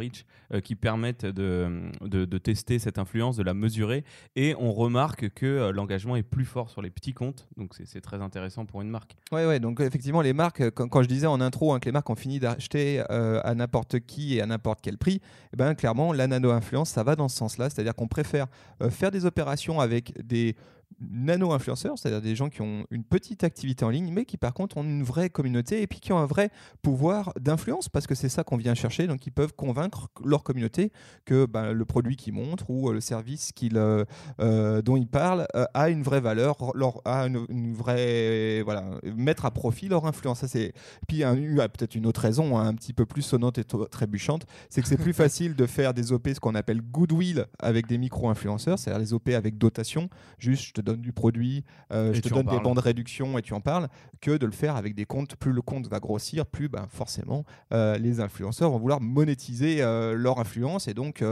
euh, 0.53 0.61
qui 0.61 0.75
permettent 0.75 1.27
de, 1.27 1.91
de, 2.01 2.25
de 2.25 2.39
tester 2.39 2.79
cette 2.79 2.99
influence, 2.99 3.14
de 3.15 3.43
la 3.43 3.55
mesurer 3.55 4.05
et 4.35 4.57
on 4.59 4.73
remarque 4.73 5.29
que 5.31 5.47
euh, 5.47 5.73
l'engagement 5.73 6.17
est 6.17 6.25
plus 6.25 6.45
fort 6.45 6.69
sur 6.69 6.83
les 6.83 6.91
petits 6.91 7.13
comptes. 7.13 7.47
Donc 7.57 7.75
c'est 7.85 8.01
très 8.01 8.21
intéressant 8.21 8.67
pour 8.67 8.83
une 8.83 8.89
marque. 8.89 9.15
Ouais, 9.31 9.47
ouais, 9.47 9.61
donc 9.61 9.81
effectivement, 9.81 10.21
les 10.21 10.33
marques, 10.33 10.61
euh, 10.61 10.71
quand, 10.73 11.03
je 11.03 11.07
disais 11.07 11.29
en 11.29 11.41
intro 11.41 11.73
hein, 11.73 11.79
que 11.79 11.85
les 11.85 11.93
marques 11.93 12.11
ont 12.11 12.17
fini 12.17 12.41
d'acheter 12.41 13.05
euh, 13.11 13.41
à 13.45 13.55
n'importe 13.55 14.01
qui 14.01 14.37
et 14.37 14.41
à 14.41 14.47
n'importe 14.47 14.81
quel 14.83 14.99
prix, 14.99 15.21
eh 15.53 15.57
ben, 15.57 15.75
clairement, 15.75 16.13
la 16.13 16.27
nano-influence, 16.27 16.91
ça 16.91 17.05
va 17.05 17.15
dans 17.15 17.29
ce 17.29 17.37
sens-là, 17.37 17.71
c'est-à-dire 17.71 17.95
qu'on 17.95 18.09
préfère 18.09 18.47
faire 18.91 19.13
des 19.13 19.27
opérations 19.27 19.81
avec 19.81 20.13
des 20.27 20.57
nano-influenceurs, 21.01 21.99
c'est-à-dire 21.99 22.23
des 22.23 22.37
gens 22.37 22.49
qui 22.49 22.63
ont 22.63 22.87
une 22.91 23.05
petite 23.05 23.45
activité 23.45 23.85
en 23.85 23.91
ligne, 23.91 24.13
mais 24.13 24.25
qui 24.25 24.37
par 24.37 24.55
contre 24.55 24.77
ont 24.77 24.85
une 24.85 25.03
vraie 25.03 25.31
communauté 25.31 25.83
et 25.83 25.87
puis 25.87 26.01
qui 26.01 26.13
ont 26.13 26.19
un 26.19 26.27
vrai 26.27 26.51
pouvoir 26.83 27.33
d'influence, 27.41 27.89
parce 27.89 28.07
que 28.07 28.15
c'est 28.15 28.29
ça 28.29 28.45
qu'on 28.45 28.57
vient 28.57 28.75
chercher. 28.75 29.07
Donc 29.07 29.27
ils 29.27 29.33
peuvent 29.33 29.55
convaincre 29.55 30.09
leur 30.25 30.43
communauté 30.43 30.93
que 31.25 31.47
ben, 31.47 31.73
le 31.73 31.85
produit 31.85 32.17
qu'ils 32.17 32.35
montrent 32.35 32.71
ou 32.71 32.91
le 32.91 33.01
service 33.01 33.53
qu'ils, 33.53 33.77
euh, 33.77 34.05
euh, 34.41 34.83
dont 34.83 34.97
ils 34.97 35.09
parlent 35.09 35.47
euh, 35.55 35.67
a 35.75 35.89
une 35.89 36.03
vraie 36.03 36.21
valeur, 36.21 36.57
leur, 36.75 37.01
a 37.05 37.27
une, 37.27 37.75
vraie 37.75 38.63
voilà, 38.63 38.85
mettre 39.17 39.45
à 39.45 39.51
profit 39.51 39.89
leur 39.89 40.07
influence. 40.07 40.41
Ça, 40.41 40.49
c'est... 40.49 40.73
Puis 41.09 41.19
il 41.19 41.21
y 41.21 41.61
a 41.61 41.69
peut-être 41.69 41.95
une 41.95 42.07
autre 42.07 42.21
raison, 42.21 42.59
hein, 42.59 42.67
un 42.67 42.75
petit 42.75 42.93
peu 42.93 43.07
plus 43.07 43.23
sonnante 43.23 43.59
et 43.59 43.65
trébuchante, 43.65 44.47
c'est 44.69 44.83
que 44.83 44.89
c'est 44.89 44.97
plus 44.97 45.13
facile 45.25 45.55
de 45.55 45.67
faire 45.67 45.95
des 45.95 46.13
OP, 46.13 46.29
ce 46.29 46.41
qu'on 46.41 46.55
appelle 46.55 46.81
goodwill, 46.81 47.47
avec 47.59 47.87
des 47.87 47.99
micro-influenceurs, 47.99 48.79
c'est-à-dire 48.79 49.01
les 49.01 49.13
OP 49.13 49.29
avec 49.31 49.59
dotation, 49.59 50.09
juste 50.39 50.74
te 50.75 50.81
donne 50.81 51.01
du 51.01 51.13
produit, 51.13 51.65
euh, 51.93 52.13
je 52.13 52.21
te 52.21 52.29
donne 52.29 52.47
des 52.47 52.61
bandes 52.61 52.77
de 52.77 52.81
réduction 52.81 53.39
et 53.39 53.43
tu 53.43 53.55
en 53.55 53.61
parles, 53.61 53.89
que 54.21 54.37
de 54.37 54.47
le 54.47 54.53
faire 54.53 54.77
avec 54.77 54.95
des 54.95 55.07
comptes. 55.07 55.37
Plus 55.37 55.53
le 55.53 55.63
compte 55.63 55.87
va 55.87 56.01
grossir, 56.01 56.47
plus 56.47 56.69
ben, 56.69 56.87
forcément 56.89 57.45
euh, 57.73 57.97
les 57.97 58.21
influenceurs 58.21 58.71
vont 58.71 58.79
vouloir 58.79 59.01
monétiser 59.01 59.83
euh, 59.83 60.15
leur 60.15 60.39
influence 60.39 60.89
et 60.89 60.95
donc 60.95 61.25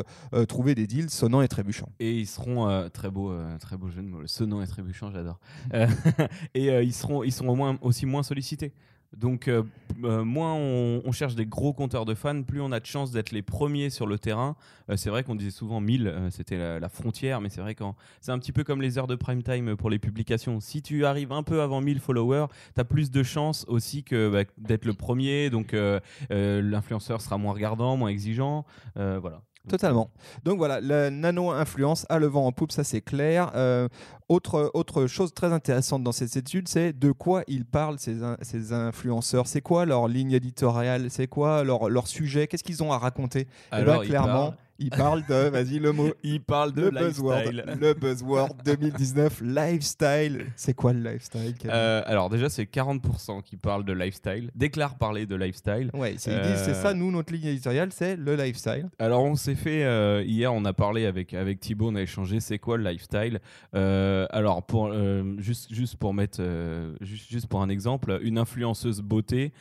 trouver 0.48 0.74
des 0.74 0.86
deals 0.86 1.10
sonnants 1.10 1.42
et 1.42 1.48
trébuchants. 1.48 1.90
Et 1.98 2.18
ils 2.18 2.26
seront 2.26 2.88
très 2.90 3.10
beau, 3.10 3.34
très 3.58 3.76
beau 3.76 3.90
jeu 3.90 4.02
de 4.02 4.06
mots, 4.06 4.26
sonnant 4.26 4.62
et 4.62 4.66
trébuchant, 4.66 5.10
j'adore. 5.10 5.40
et 6.54 6.68
ils 6.82 6.92
seront, 6.92 7.22
ils 7.22 7.32
seront 7.32 7.50
au 7.50 7.56
moins, 7.56 7.78
aussi 7.82 8.06
moins 8.06 8.22
sollicités. 8.22 8.72
Donc, 9.16 9.48
euh, 9.48 9.62
euh, 10.04 10.24
moins 10.24 10.54
on, 10.54 11.12
cherche 11.12 11.34
des 11.34 11.44
gros 11.44 11.72
compteurs 11.72 12.06
de 12.06 12.14
fans, 12.14 12.42
plus 12.42 12.60
on 12.60 12.72
a 12.72 12.80
de 12.80 12.86
chances 12.86 13.10
d'être 13.10 13.30
les 13.30 13.42
premiers 13.42 13.90
sur 13.90 14.06
le 14.06 14.18
terrain. 14.18 14.56
Euh, 14.88 14.96
c'est 14.96 15.10
vrai 15.10 15.22
qu'on 15.22 15.34
disait 15.34 15.50
souvent 15.50 15.80
1000, 15.80 16.28
c'était 16.30 16.80
la, 16.80 16.88
frontière, 16.88 17.40
mais 17.40 17.48
c'est 17.48 17.60
vrai 17.60 17.74
que 17.74 17.84
c'est 18.20 18.32
un 18.32 18.38
petit 18.38 18.52
peu 18.52 18.64
comme 18.64 18.80
les 18.80 18.98
heures 18.98 19.06
de 19.06 19.14
prime 19.14 19.42
time 19.42 19.76
pour 19.76 19.90
les 19.90 19.98
publications. 19.98 20.60
Si 20.60 20.82
tu 20.82 21.04
arrives 21.04 21.32
un 21.32 21.42
peu 21.42 21.60
avant 21.60 21.80
1000 21.80 22.00
followers, 22.00 22.46
tu 22.74 22.80
as 22.80 22.84
plus 22.84 23.10
de 23.10 23.22
chances 23.22 23.64
aussi 23.68 24.02
que 24.02 24.30
bah, 24.30 24.44
d'être 24.58 24.86
le 24.86 24.94
premier. 24.94 25.50
Donc, 25.50 25.76
l'influenceur 26.30 27.20
sera 27.20 27.38
moins 27.38 27.52
regardant, 27.52 27.96
moins 27.96 28.08
exigeant. 28.08 28.64
voilà. 28.96 29.42
Totalement. 29.68 30.10
Donc 30.44 30.58
voilà, 30.58 30.80
la 30.80 31.10
nano-influence 31.10 32.04
a 32.08 32.18
le 32.18 32.26
vent 32.26 32.46
en 32.46 32.52
poupe, 32.52 32.72
ça 32.72 32.82
c'est 32.82 33.00
clair. 33.00 33.52
Euh, 33.54 33.88
autre, 34.28 34.70
autre 34.74 35.06
chose 35.06 35.32
très 35.34 35.52
intéressante 35.52 36.02
dans 36.02 36.10
cette 36.12 36.36
étude, 36.36 36.66
c'est 36.68 36.92
de 36.92 37.12
quoi 37.12 37.44
ils 37.46 37.64
parlent, 37.64 37.98
ces, 37.98 38.16
ces 38.40 38.72
influenceurs. 38.72 39.46
C'est 39.46 39.60
quoi 39.60 39.86
leur 39.86 40.08
ligne 40.08 40.32
éditoriale? 40.32 41.10
C'est 41.10 41.28
quoi 41.28 41.62
leur, 41.62 41.88
leur 41.88 42.08
sujet? 42.08 42.48
Qu'est-ce 42.48 42.64
qu'ils 42.64 42.82
ont 42.82 42.92
à 42.92 42.98
raconter? 42.98 43.46
Eh 43.72 43.76
ben, 43.76 43.78
Alors, 43.82 44.02
clairement, 44.02 44.54
il 44.82 44.90
parle 44.90 45.24
de, 45.28 45.48
vas-y 45.48 45.78
le 45.78 45.92
mot. 45.92 46.10
Il 46.24 46.40
parle 46.40 46.72
de 46.72 46.82
le 46.82 46.90
buzzword. 46.90 47.52
Le 47.80 47.94
buzzword 47.94 48.48
2019, 48.64 49.42
lifestyle. 49.42 50.46
C'est 50.56 50.74
quoi 50.74 50.92
le 50.92 51.08
lifestyle 51.08 51.54
euh, 51.66 52.02
Alors 52.06 52.28
déjà, 52.30 52.48
c'est 52.48 52.64
40% 52.64 53.42
qui 53.42 53.56
parlent 53.56 53.84
de 53.84 53.92
lifestyle, 53.92 54.50
déclarent 54.56 54.96
parler 54.96 55.26
de 55.26 55.36
lifestyle. 55.36 55.90
Ouais, 55.94 56.14
c'est 56.18 56.32
euh, 56.32 56.74
ça, 56.74 56.94
nous, 56.94 57.12
notre 57.12 57.32
ligne 57.32 57.46
éditoriale, 57.46 57.90
c'est 57.92 58.16
le 58.16 58.34
lifestyle. 58.34 58.88
Alors 58.98 59.22
on 59.22 59.36
s'est 59.36 59.54
fait, 59.54 59.84
euh, 59.84 60.24
hier, 60.26 60.52
on 60.52 60.64
a 60.64 60.72
parlé 60.72 61.06
avec, 61.06 61.32
avec 61.34 61.60
Thibaut, 61.60 61.90
on 61.90 61.94
a 61.94 62.02
échangé, 62.02 62.40
c'est 62.40 62.58
quoi 62.58 62.76
le 62.76 62.88
lifestyle? 62.90 63.40
Alors 63.72 64.64
pour, 64.64 64.92
juste, 65.38 65.72
juste 65.72 65.96
pour 65.96 66.12
mettre, 66.12 66.42
juste, 67.00 67.30
juste 67.30 67.46
pour 67.46 67.62
un 67.62 67.68
exemple, 67.68 68.18
une 68.22 68.38
influenceuse 68.38 69.00
beauté, 69.00 69.52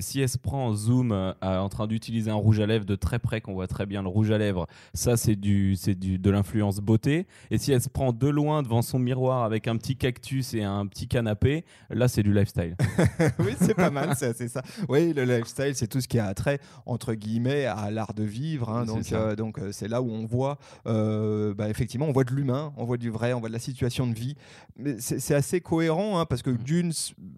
si 0.00 0.20
elle 0.20 0.28
se 0.28 0.38
prend 0.38 0.66
en 0.66 0.74
zoom 0.74 1.12
en 1.40 1.68
train 1.68 1.86
d'utiliser 1.86 2.30
un 2.30 2.34
rouge 2.34 2.58
à 2.58 2.66
lèvres 2.66 2.84
de 2.84 2.96
très 2.96 3.20
près, 3.20 3.40
qu'on 3.40 3.54
voit 3.54 3.68
très 3.68 3.86
bien 3.86 4.02
le 4.02 4.08
rouge 4.08 4.31
à 4.32 4.38
lèvres, 4.38 4.66
ça 4.94 5.16
c'est 5.16 5.36
du, 5.36 5.76
c'est 5.76 5.94
du, 5.94 6.18
de 6.18 6.30
l'influence 6.30 6.78
beauté. 6.78 7.26
Et 7.50 7.58
si 7.58 7.72
elle 7.72 7.80
se 7.80 7.88
prend 7.88 8.12
de 8.12 8.28
loin 8.28 8.62
devant 8.62 8.82
son 8.82 8.98
miroir 8.98 9.44
avec 9.44 9.68
un 9.68 9.76
petit 9.76 9.96
cactus 9.96 10.54
et 10.54 10.62
un 10.62 10.86
petit 10.86 11.08
canapé, 11.08 11.64
là 11.90 12.08
c'est 12.08 12.22
du 12.22 12.32
lifestyle. 12.32 12.76
oui, 13.38 13.54
c'est 13.60 13.74
pas 13.74 13.90
mal, 13.90 14.14
c'est 14.16 14.48
ça. 14.48 14.62
Oui, 14.88 15.12
le 15.12 15.24
lifestyle, 15.24 15.74
c'est 15.74 15.86
tout 15.86 16.00
ce 16.00 16.08
qui 16.08 16.18
a 16.18 16.32
trait 16.34 16.58
entre 16.86 17.14
guillemets 17.14 17.66
à 17.66 17.90
l'art 17.90 18.14
de 18.14 18.24
vivre. 18.24 18.70
Hein. 18.70 18.84
donc, 18.84 19.12
euh, 19.12 19.36
donc 19.36 19.58
euh, 19.58 19.72
c'est 19.72 19.88
là 19.88 20.02
où 20.02 20.10
on 20.10 20.26
voit, 20.26 20.58
euh, 20.86 21.54
bah, 21.54 21.68
effectivement, 21.68 22.06
on 22.06 22.12
voit 22.12 22.24
de 22.24 22.32
l'humain, 22.32 22.72
on 22.76 22.84
voit 22.84 22.96
du 22.96 23.10
vrai, 23.10 23.32
on 23.32 23.40
voit 23.40 23.48
de 23.48 23.54
la 23.54 23.58
situation 23.58 24.06
de 24.06 24.14
vie. 24.14 24.36
Mais 24.76 24.96
c'est 24.98 25.34
assez 25.34 25.60
cohérent 25.60 26.18
hein, 26.18 26.26
parce 26.26 26.42
que 26.42 26.50
mm. 26.50 26.58
d'une, 26.58 26.92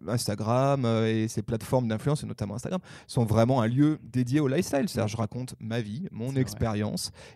Instagram 0.08 0.86
et 1.06 1.28
ces 1.28 1.42
plateformes 1.42 1.88
d'influence, 1.88 2.22
et 2.22 2.26
notamment 2.26 2.54
Instagram, 2.54 2.80
sont 3.06 3.24
vraiment 3.24 3.60
un 3.60 3.66
lieu 3.66 3.98
dédié 4.02 4.40
au 4.40 4.48
lifestyle. 4.48 4.88
C'est-à-dire, 4.88 5.08
je 5.08 5.16
raconte 5.16 5.54
ma 5.60 5.80
vie, 5.80 6.06
mon 6.10 6.34
expérience 6.36 6.64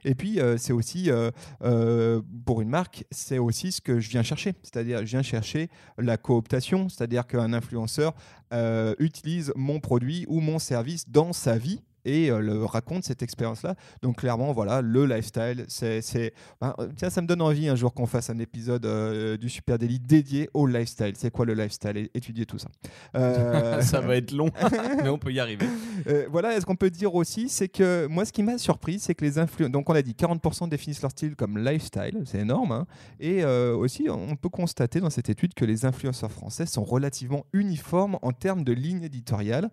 et 0.05 0.15
puis, 0.15 0.41
euh, 0.41 0.57
c'est 0.57 0.73
aussi, 0.73 1.11
euh, 1.11 1.31
euh, 1.63 2.21
pour 2.45 2.61
une 2.61 2.69
marque, 2.69 3.05
c'est 3.11 3.39
aussi 3.39 3.73
ce 3.73 3.81
que 3.81 4.01
je 4.01 4.11
viens 4.11 4.23
chercher. 4.23 4.55
C'est-à-dire, 4.63 5.01
je 5.01 5.11
viens 5.11 5.23
chercher 5.23 5.69
la 5.99 6.17
cooptation, 6.17 6.89
c'est-à-dire 6.89 7.27
qu'un 7.27 7.53
influenceur 7.53 8.15
utilise 8.99 9.53
mon 9.57 9.79
produit 9.79 10.25
ou 10.29 10.41
mon 10.41 10.59
service 10.59 11.09
dans 11.09 11.35
sa 11.35 11.59
vie 11.59 11.83
et 12.05 12.31
euh, 12.31 12.41
le, 12.41 12.65
raconte 12.65 13.05
cette 13.05 13.23
expérience-là. 13.23 13.75
Donc 14.03 14.19
clairement, 14.19 14.53
voilà, 14.53 14.81
le 14.81 15.07
lifestyle, 15.07 15.65
c'est, 15.69 16.33
ben, 16.61 16.75
euh, 16.79 16.89
tiens, 16.97 17.11
ça 17.11 17.21
me 17.21 17.27
donne 17.27 17.43
envie 17.43 17.69
un 17.69 17.77
jour 17.77 17.95
qu'on 17.95 18.07
fasse 18.07 18.31
un 18.31 18.39
épisode 18.39 18.87
euh, 18.87 19.37
du 19.37 19.49
Super 19.49 19.79
Daily 19.79 19.99
dédié 19.99 20.49
au 20.55 20.67
lifestyle. 20.67 21.13
C'est 21.17 21.31
quoi 21.31 21.47
le 21.47 21.55
lifestyle? 21.55 22.09
Étudier 22.15 22.47
tout 22.47 22.59
ça. 22.59 22.69
ça 23.83 24.01
va 24.01 24.17
être 24.17 24.33
long, 24.33 24.51
mais 25.03 25.09
on 25.09 25.19
peut 25.19 25.33
y 25.33 25.41
arriver. 25.41 25.67
voilà, 26.31 26.57
est-ce 26.57 26.67
qu'on 26.67 26.77
peut 26.77 26.91
dire 26.91 27.15
aussi, 27.15 27.49
c'est 27.49 27.69
que 27.69 28.07
moi, 28.07 28.25
ce 28.25 28.33
qui 28.33 28.43
m'a 28.43 28.59
surpris, 28.59 28.99
c'est 28.99 29.15
que 29.15 29.25
les 29.25 29.39
influenceurs, 29.39 29.71
donc 29.71 29.91
on 29.91 29.95
a 29.95 30.03
dit 30.03 30.13
40% 30.13 30.69
définissent 30.69 31.03
leur 31.03 31.11
style 31.11 31.37
comme 31.37 31.59
lifestyle, 31.59 32.23
c'est 32.27 32.39
énorme, 32.39 32.73
hein. 32.73 32.87
et 33.21 33.45
aussi 33.45 34.09
on 34.11 34.37
peut 34.37 34.49
constater 34.49 35.01
dans 35.01 35.11
cette 35.11 35.29
étude 35.29 35.55
que 35.55 35.65
les 35.65 35.85
influenceurs 35.85 36.31
français 36.31 36.67
sont 36.67 36.85
relativement 36.85 37.45
uniformes 37.53 38.19
en 38.23 38.33
termes 38.33 38.65
de 38.65 38.73
ligne 38.73 39.03
éditoriale. 39.03 39.71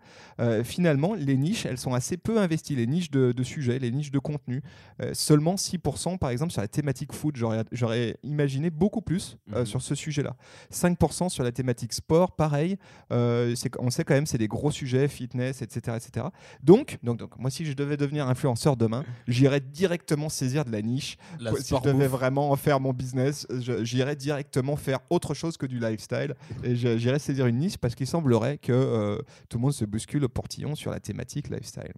finalement, 0.63 1.13
les 1.13 1.37
niches, 1.37 1.65
elles 1.65 1.77
sont 1.77 1.93
assez 1.93 2.14
peu 2.17 2.39
investi 2.39 2.75
les 2.75 2.87
niches 2.87 3.11
de, 3.11 3.43
sujets, 3.43 3.79
les 3.79 3.91
niches 3.91 4.11
de 4.11 4.19
contenu. 4.19 4.61
Euh, 5.01 5.11
seulement 5.13 5.55
6% 5.55 6.17
par 6.17 6.29
exemple 6.29 6.51
sur 6.51 6.61
la 6.61 6.67
thématique 6.67 7.13
foot. 7.13 7.35
J'aurais 7.71 8.17
imaginé 8.23 8.69
beaucoup 8.69 9.01
plus 9.01 9.37
euh, 9.53 9.59
mhm. 9.59 9.65
sur 9.65 9.81
ce 9.81 9.95
sujet-là. 9.95 10.35
5% 10.73 11.29
sur 11.29 11.43
la 11.43 11.51
thématique 11.51 11.93
sport, 11.93 12.35
pareil. 12.35 12.77
Euh, 13.11 13.55
on 13.79 13.89
sait 13.89 14.03
quand 14.03 14.13
même 14.13 14.25
c'est 14.25 14.37
des 14.37 14.47
gros 14.47 14.71
sujets, 14.71 15.07
fitness, 15.07 15.61
etc. 15.61 15.97
etc. 15.97 16.27
Donc, 16.63 16.97
donc, 17.03 17.19
donc, 17.19 17.37
moi 17.37 17.49
si 17.49 17.65
je 17.65 17.73
devais 17.73 17.97
devenir 17.97 18.27
influenceur 18.27 18.77
demain, 18.77 19.03
j'irais 19.27 19.59
directement 19.59 20.29
saisir 20.29 20.65
de 20.65 20.71
la 20.71 20.81
niche. 20.81 21.17
si 21.59 21.75
je 21.75 21.81
devais 21.81 22.07
vraiment 22.07 22.51
en 22.51 22.55
faire 22.55 22.79
mon 22.79 22.93
business, 22.93 23.47
j'irais 23.81 24.15
directement 24.15 24.75
faire 24.75 24.99
autre 25.09 25.33
chose 25.33 25.57
que 25.57 25.65
du 25.65 25.79
lifestyle. 25.79 26.35
Et 26.63 26.75
j'irais 26.75 27.19
saisir 27.19 27.45
une 27.47 27.57
niche 27.57 27.77
parce 27.77 27.95
qu'il 27.95 28.07
semblerait 28.07 28.57
que 28.57 29.21
tout 29.49 29.57
le 29.57 29.61
monde 29.61 29.73
se 29.73 29.85
bouscule 29.85 30.23
au 30.23 30.29
portillon 30.29 30.75
sur 30.75 30.91
la 30.91 30.99
thématique 30.99 31.49
lifestyle. 31.49 31.93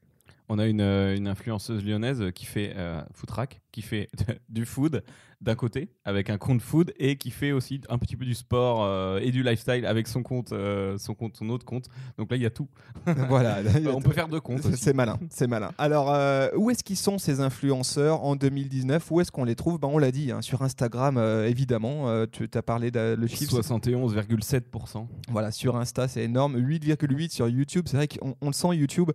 On 0.49 0.59
a 0.59 0.65
une, 0.65 0.79
euh, 0.79 1.15
une, 1.15 1.27
influenceuse 1.27 1.83
lyonnaise 1.83 2.23
qui 2.33 2.45
fait 2.45 2.73
euh, 2.77 3.01
Footrack, 3.13 3.61
qui 3.73 3.81
fait 3.81 4.09
du 4.49 4.65
food 4.65 5.03
d'un 5.41 5.55
côté 5.55 5.89
avec 6.05 6.29
un 6.29 6.37
compte 6.37 6.61
food 6.61 6.93
et 6.97 7.17
qui 7.17 7.31
fait 7.31 7.51
aussi 7.51 7.81
un 7.89 7.97
petit 7.97 8.15
peu 8.15 8.25
du 8.25 8.33
sport 8.33 8.83
euh, 8.83 9.19
et 9.19 9.31
du 9.31 9.43
lifestyle 9.43 9.85
avec 9.85 10.07
son 10.07 10.23
compte, 10.23 10.53
son 10.97 11.13
compte, 11.15 11.35
son 11.35 11.49
autre 11.49 11.65
compte. 11.65 11.87
Donc 12.17 12.31
là, 12.31 12.37
il 12.37 12.43
y 12.43 12.45
a 12.45 12.49
tout. 12.49 12.69
voilà, 13.27 13.59
on 13.93 14.01
peut 14.01 14.13
faire 14.13 14.29
deux 14.29 14.39
comptes. 14.39 14.63
C'est 14.75 14.93
malin, 14.93 15.19
c'est 15.29 15.47
malin. 15.47 15.73
Alors, 15.77 16.07
où 16.55 16.71
est-ce 16.71 16.83
qu'ils 16.83 16.97
sont 16.97 17.17
ces 17.17 17.41
influenceurs 17.41 18.23
en 18.23 18.37
2019 18.37 19.11
Où 19.11 19.19
est-ce 19.19 19.31
qu'on 19.31 19.43
les 19.43 19.55
trouve? 19.55 19.79
Ben, 19.79 19.89
On 19.91 19.97
l'a 19.97 20.11
dit, 20.11 20.31
hein, 20.31 20.41
sur 20.41 20.61
Instagram, 20.61 21.17
évidemment. 21.45 22.25
tu 22.27 22.49
as 22.53 22.63
parlé 22.63 22.89
de 22.89 23.15
le 23.19 23.27
chiffre. 23.27 23.59
71,7%. 23.59 25.07
Voilà, 25.29 25.51
sur 25.51 25.75
Insta, 25.75 26.07
c'est 26.07 26.23
énorme. 26.23 26.57
8,8% 26.57 27.29
sur 27.29 27.49
YouTube. 27.49 27.85
C'est 27.87 27.97
vrai 27.97 28.07
qu'on 28.07 28.47
le 28.47 28.53
sent, 28.53 28.75
YouTube 28.75 29.11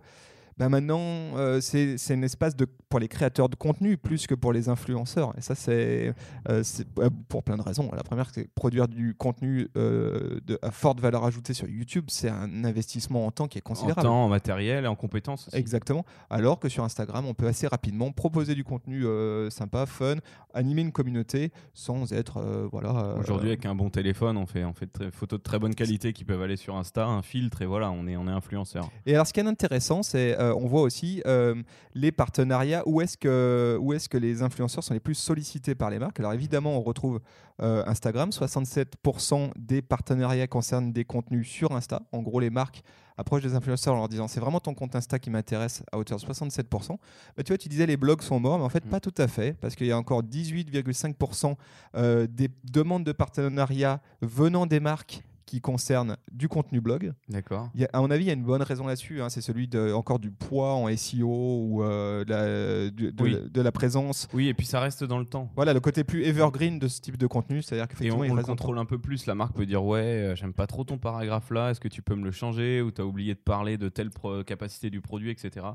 bah 0.57 0.69
maintenant, 0.69 0.99
euh, 0.99 1.61
c'est 1.61 1.97
un 2.11 2.21
espace 2.21 2.55
de, 2.55 2.65
pour 2.89 2.99
les 2.99 3.07
créateurs 3.07 3.49
de 3.49 3.55
contenu 3.55 3.97
plus 3.97 4.27
que 4.27 4.35
pour 4.35 4.53
les 4.53 4.69
influenceurs. 4.69 5.33
Et 5.37 5.41
ça, 5.41 5.55
c'est 5.55 6.13
euh, 6.49 6.63
euh, 6.99 7.09
pour 7.27 7.43
plein 7.43 7.57
de 7.57 7.61
raisons. 7.61 7.89
La 7.93 8.03
première, 8.03 8.29
c'est 8.33 8.47
produire 8.53 8.87
du 8.87 9.15
contenu 9.15 9.69
de, 9.75 10.59
à 10.61 10.71
forte 10.71 10.99
valeur 10.99 11.25
ajoutée 11.25 11.53
sur 11.53 11.67
YouTube, 11.67 12.05
c'est 12.07 12.29
un 12.29 12.63
investissement 12.63 13.25
en 13.25 13.31
temps 13.31 13.47
qui 13.47 13.57
est 13.57 13.61
considérable. 13.61 14.01
En 14.01 14.11
temps, 14.11 14.25
en 14.25 14.29
matériel 14.29 14.85
et 14.85 14.87
en 14.87 14.95
compétences. 14.95 15.49
Exactement. 15.53 16.05
Alors 16.29 16.59
que 16.59 16.69
sur 16.69 16.83
Instagram, 16.83 17.25
on 17.25 17.33
peut 17.33 17.47
assez 17.47 17.67
rapidement 17.67 18.11
proposer 18.11 18.55
du 18.55 18.63
contenu 18.63 19.05
sympa, 19.49 19.85
fun, 19.85 20.15
animer 20.53 20.81
une 20.81 20.91
communauté 20.91 21.51
sans 21.73 22.13
être. 22.13 22.67
voilà. 22.71 23.15
Aujourd'hui, 23.17 23.49
avec 23.49 23.65
un 23.65 23.75
bon 23.75 23.89
téléphone, 23.89 24.37
on 24.37 24.45
fait, 24.45 24.63
on 24.63 24.73
fait 24.73 24.89
des 24.99 25.11
photos 25.11 25.39
de 25.39 25.43
très 25.43 25.59
bonne 25.59 25.75
qualité 25.75 26.13
qui 26.13 26.25
peuvent 26.25 26.41
aller 26.41 26.57
sur 26.57 26.75
Insta, 26.75 27.05
un 27.05 27.21
filtre, 27.21 27.61
et 27.61 27.65
voilà, 27.65 27.91
on 27.91 28.07
est, 28.07 28.15
on 28.15 28.27
est 28.27 28.31
influenceur. 28.31 28.89
Et 29.05 29.13
alors, 29.13 29.27
ce 29.27 29.33
qui 29.33 29.39
est 29.39 29.47
intéressant, 29.47 30.03
c'est 30.03 30.35
euh, 30.43 30.53
on 30.55 30.67
voit 30.67 30.81
aussi 30.81 31.21
euh, 31.25 31.55
les 31.93 32.11
partenariats, 32.11 32.83
où 32.85 33.01
est-ce 33.01 33.17
que, 33.17 33.77
où 33.79 33.93
est 33.93 34.07
que 34.07 34.17
les 34.17 34.41
influenceurs 34.41 34.83
sont 34.83 34.93
les 34.93 34.99
plus 34.99 35.15
sollicités 35.15 35.75
par 35.75 35.89
les 35.89 35.99
marques? 35.99 36.19
Alors 36.19 36.33
évidemment, 36.33 36.77
on 36.77 36.81
retrouve 36.81 37.19
euh, 37.61 37.83
Instagram, 37.85 38.29
67% 38.29 39.51
des 39.57 39.81
partenariats 39.81 40.47
concernent 40.47 40.91
des 40.91 41.05
contenus 41.05 41.47
sur 41.47 41.71
Insta. 41.71 42.01
En 42.11 42.21
gros, 42.21 42.39
les 42.39 42.49
marques 42.49 42.83
approchent 43.17 43.43
des 43.43 43.55
influenceurs 43.55 43.93
en 43.93 43.97
leur 43.97 44.09
disant 44.09 44.27
c'est 44.27 44.39
vraiment 44.39 44.59
ton 44.59 44.73
compte 44.73 44.95
Insta 44.95 45.19
qui 45.19 45.29
m'intéresse 45.29 45.83
à 45.91 45.97
hauteur 45.97 46.17
de 46.17 46.25
67%. 46.25 46.97
Bah, 47.37 47.43
tu 47.43 47.51
vois, 47.51 47.57
tu 47.57 47.69
disais 47.69 47.85
les 47.85 47.97
blogs 47.97 48.21
sont 48.21 48.39
morts, 48.39 48.57
mais 48.57 48.65
en 48.65 48.69
fait, 48.69 48.85
Mm. 48.85 48.89
pas 48.89 48.99
tout 48.99 49.13
à 49.17 49.27
fait, 49.27 49.53
parce 49.59 49.75
qu'il 49.75 49.87
y 49.87 49.91
a 49.91 49.97
encore 49.97 50.23
18,5% 50.23 51.55
euh, 51.95 52.27
des 52.27 52.49
demandes 52.63 53.03
de 53.03 53.11
partenariat 53.11 54.01
venant 54.21 54.65
des 54.65 54.79
marques 54.79 55.23
qui 55.45 55.61
concernent 55.61 56.17
du 56.31 56.47
contenu 56.47 56.81
blog. 56.81 57.13
D'accord. 57.29 57.69
À 57.91 58.01
mon 58.01 58.09
avis, 58.11 58.25
il 58.25 58.27
y 58.27 58.29
a 58.29 58.33
une 58.33 58.43
bonne 58.43 58.61
raison 58.61 58.87
là-dessus. 58.87 59.21
hein, 59.21 59.29
c'est 59.29 59.41
celui 59.41 59.67
de, 59.67 59.91
encore 59.93 60.19
du 60.19 60.31
poids 60.31 60.73
en 60.73 60.87
SEO 60.95 61.27
ou 61.27 61.83
euh, 61.83 62.23
de, 62.25 62.29
la, 62.31 62.89
du- 62.89 63.11
de, 63.11 63.23
Oui. 63.23 63.37
de 63.51 63.61
la 63.61 63.71
présence. 63.71 64.27
Oui, 64.33 64.47
et 64.47 64.53
puis 64.53 64.65
ça 64.65 64.79
reste 64.79 65.03
dans 65.03 65.19
le 65.19 65.25
temps. 65.25 65.51
Voilà, 65.55 65.73
le 65.73 65.79
côté 65.79 66.03
plus 66.03 66.23
evergreen 66.23 66.79
de 66.79 66.87
ce 66.87 67.01
type 67.01 67.17
de 67.17 67.27
contenu, 67.27 67.61
c'est-à-dire 67.61 67.85
on, 67.85 67.87
qu'effectivement, 67.87 68.23
il 68.23 68.31
on 68.31 68.35
le 68.35 68.43
contrôle 68.43 68.77
un 68.77 68.85
peu 68.85 68.97
plus. 68.99 69.25
La 69.25 69.35
marque 69.35 69.55
peut 69.55 69.65
dire 69.65 69.83
Ouais, 69.83 69.99
euh, 70.01 70.35
j'aime 70.35 70.53
pas 70.53 70.67
trop 70.67 70.83
ton 70.83 70.97
paragraphe 70.97 71.49
là, 71.51 71.71
est-ce 71.71 71.79
que 71.79 71.87
tu 71.87 72.01
peux 72.01 72.15
me 72.15 72.23
le 72.23 72.31
changer 72.31 72.81
Ou 72.81 72.91
tu 72.91 73.01
as 73.01 73.05
oublié 73.05 73.33
de 73.35 73.39
parler 73.39 73.77
de 73.77 73.89
telle 73.89 74.09
capacité 74.45 74.89
du 74.89 75.01
produit, 75.01 75.29
etc. 75.31 75.65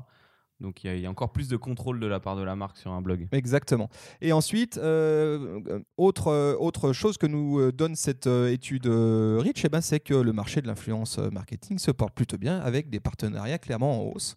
Donc 0.61 0.83
il 0.83 0.87
y, 0.87 0.89
a- 0.89 0.95
il 0.95 1.01
y 1.01 1.05
a 1.05 1.09
encore 1.09 1.31
plus 1.31 1.47
de 1.47 1.55
contrôle 1.57 1.99
de 1.99 2.07
la 2.07 2.19
part 2.19 2.35
de 2.35 2.43
la 2.43 2.55
marque 2.55 2.77
sur 2.77 2.91
un 2.91 3.01
blog. 3.01 3.27
Exactement. 3.31 3.89
Et 4.21 4.33
ensuite, 4.33 4.77
euh, 4.77 5.61
euh, 5.69 5.79
autre, 5.97 6.27
euh, 6.27 6.55
autre 6.59 6.91
chose 6.93 7.17
que 7.17 7.27
nous 7.27 7.71
donne 7.71 7.95
cette 7.95 8.27
étude 8.27 8.87
Rich, 8.87 9.63
eh 9.65 9.69
ben, 9.69 9.81
c'est 9.81 9.99
que 9.99 10.13
le 10.13 10.33
marché 10.33 10.61
de 10.61 10.67
l'influence 10.67 11.17
marketing 11.17 11.79
se 11.79 11.91
porte 11.91 12.13
plutôt 12.13 12.37
bien 12.37 12.59
avec 12.59 12.89
des 12.89 12.99
partenariats 12.99 13.57
clairement 13.57 14.01
en 14.01 14.11
hausse. 14.11 14.35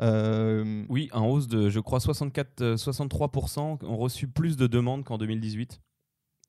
Euh, 0.00 0.84
Oui, 0.88 1.08
en 1.12 1.26
hausse 1.26 1.48
de, 1.48 1.68
je 1.70 1.80
crois, 1.80 2.00
64, 2.00 2.60
euh, 2.62 2.76
63% 2.76 3.78
ont 3.82 3.96
reçu 3.96 4.28
plus 4.28 4.56
de 4.56 4.66
demandes 4.66 5.04
qu'en 5.04 5.18
2018. 5.18 5.80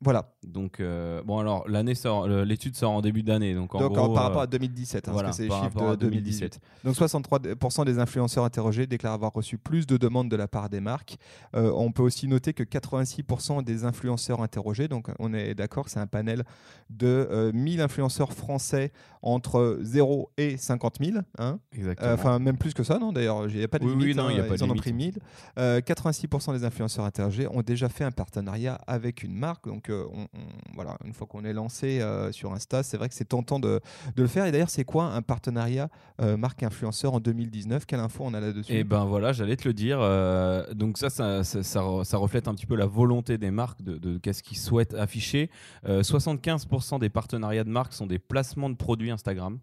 Voilà. 0.02 0.34
Donc, 0.44 0.80
euh, 0.80 1.22
bon, 1.24 1.40
alors, 1.40 1.68
l'année 1.68 1.96
sort, 1.96 2.28
l'étude 2.28 2.76
sort 2.76 2.92
en 2.92 3.02
début 3.02 3.22
d'année. 3.24 3.54
Donc, 3.54 3.76
en 3.76 3.80
Donc, 3.80 3.94
gros, 3.94 4.14
par 4.14 4.24
rapport 4.24 4.40
euh, 4.42 4.44
à 4.46 4.48
2017, 4.48 5.08
hein, 5.08 5.12
voilà, 5.12 5.28
parce 5.30 5.38
que 5.38 5.44
c'est 5.44 5.50
les 5.50 5.56
chiffres 5.64 5.80
de 5.82 5.92
à 5.92 5.96
2018. 5.96 6.60
Donc 6.86 6.96
63% 6.96 7.86
des 7.86 8.00
influenceurs 8.00 8.44
interrogés 8.46 8.88
déclarent 8.88 9.14
avoir 9.14 9.34
reçu 9.34 9.58
plus 9.58 9.86
de 9.86 9.98
demandes 9.98 10.30
de 10.30 10.36
la 10.36 10.48
part 10.48 10.70
des 10.70 10.80
marques. 10.80 11.18
Euh, 11.56 11.72
on 11.76 11.92
peut 11.92 12.04
aussi 12.04 12.28
noter 12.28 12.54
que 12.54 12.64
86% 12.64 13.64
des 13.64 13.84
influenceurs 13.86 14.42
interrogés, 14.42 14.88
donc 14.88 15.10
on 15.20 15.34
est 15.34 15.54
d'accord, 15.56 15.90
c'est 15.90 16.00
un 16.00 16.08
panel 16.08 16.44
de 16.90 17.28
euh, 17.32 17.52
1000 17.54 17.82
influenceurs 17.82 18.34
français 18.34 18.92
entre 19.22 19.78
0 19.82 20.32
et 20.38 20.58
50 20.58 20.98
000. 21.04 21.18
hein. 21.38 21.60
Exactement. 21.74 22.10
Euh, 22.10 22.14
Enfin, 22.16 22.40
même 22.40 22.58
plus 22.58 22.74
que 22.74 22.84
ça, 22.84 22.98
non 23.00 23.12
D'ailleurs, 23.12 23.48
il 23.50 23.58
n'y 23.58 23.64
a 23.64 23.68
pas 23.68 23.80
de 23.80 23.86
Oui, 23.86 23.92
oui, 23.96 24.00
limite. 24.02 24.18
non, 24.18 24.28
hein, 24.28 24.32
y 24.32 24.40
a 24.40 24.44
pas 24.44 24.56
ils 24.56 24.60
de 24.60 24.64
en 24.64 24.70
ont 24.72 24.76
pris 24.76 24.94
1000. 24.94 25.20
Euh, 25.58 25.82
86% 25.82 26.54
des 26.54 26.64
influenceurs 26.64 27.06
interrogés 27.06 27.48
ont 27.48 27.62
déjà 27.62 27.90
fait 27.90 28.04
un 28.04 28.12
partenariat 28.12 28.76
avec 28.88 29.24
une 29.24 29.34
marque. 29.36 29.68
Donc, 29.68 29.89
voilà, 30.74 30.98
une 31.06 31.14
fois 31.14 31.28
qu'on 31.28 31.44
est 31.46 31.54
lancé 31.54 32.02
euh, 32.02 32.32
sur 32.32 32.54
Insta, 32.54 32.84
c'est 32.84 32.98
vrai 32.98 33.10
que 33.10 33.16
c'est 33.16 33.26
tentant 33.26 33.60
de, 33.60 33.80
le 34.16 34.28
faire. 34.28 34.46
Et 34.46 34.52
d'ailleurs, 34.52 34.70
c'est 34.70 34.84
quoi 34.84 35.06
un 35.06 35.22
partenariat 35.22 35.90
euh, 36.22 36.38
marque-influenceur 36.38 37.14
en 37.14 37.20
2019 37.20 37.86
Quelle 37.86 38.00
info 38.00 38.24
on 38.26 38.34
a 38.34 38.40
là-dessus? 38.40 38.74
Et 38.74 38.84
ben 38.84 39.06
voilà, 39.06 39.32
j'allais 39.34 39.56
te 39.56 39.68
le 39.68 39.74
dire. 39.74 40.00
euh, 40.02 40.74
donc 40.74 40.98
ça 40.98 41.10
ça, 41.10 41.44
ça, 41.44 41.64
ça 41.64 41.82
re- 41.82 42.04
ça 42.04 42.18
reflète 42.18 42.48
un 42.48 42.54
petit 42.56 42.66
peu 42.66 42.76
la 42.76 42.86
volonté 42.86 43.38
des 43.38 43.52
marques 43.52 43.82
de, 43.82 44.18
qu'est-ce 44.18 44.44
qu'ils 44.44 44.58
souhaitent 44.58 44.94
afficher. 44.94 45.50
Euh, 45.88 46.02
75% 46.02 47.00
des 47.00 47.10
partenariats 47.10 47.64
de 47.64 47.70
marques 47.70 47.94
sont 47.94 48.08
des 48.08 48.20
placements 48.20 48.70
de 48.70 48.76
produits 48.76 49.12
Instagram. 49.12 49.60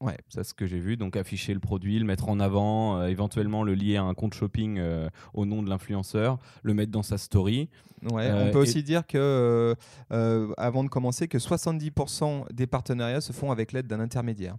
Ouais. 0.00 0.18
C'est 0.28 0.44
ce 0.44 0.52
que 0.52 0.66
j'ai 0.66 0.78
vu. 0.78 0.96
Donc, 0.96 1.16
afficher 1.16 1.54
le 1.54 1.60
produit, 1.60 1.98
le 1.98 2.04
mettre 2.04 2.28
en 2.28 2.38
avant, 2.38 2.98
euh, 2.98 3.06
éventuellement 3.06 3.62
le 3.62 3.74
lier 3.74 3.96
à 3.96 4.02
un 4.02 4.12
compte 4.14 4.34
shopping 4.34 4.78
euh, 4.78 5.08
au 5.32 5.46
nom 5.46 5.62
de 5.62 5.70
l'influenceur, 5.70 6.38
le 6.62 6.74
mettre 6.74 6.92
dans 6.92 7.02
sa 7.02 7.16
story. 7.16 7.68
Ouais, 8.10 8.26
Euh, 8.28 8.48
on 8.48 8.52
peut 8.52 8.58
et- 8.58 8.62
aussi 8.62 8.82
dire 8.82 9.06
que, 9.06 9.74
avant 10.10 10.84
de 10.84 10.88
commencer, 10.90 11.28
que 11.28 11.38
70% 11.38 12.44
des 12.52 12.66
partenariats 12.66 13.20
se 13.22 13.32
font 13.32 13.50
avec 13.50 13.72
l'aide 13.72 13.86
d'un 13.86 14.00
intermédiaire. 14.00 14.56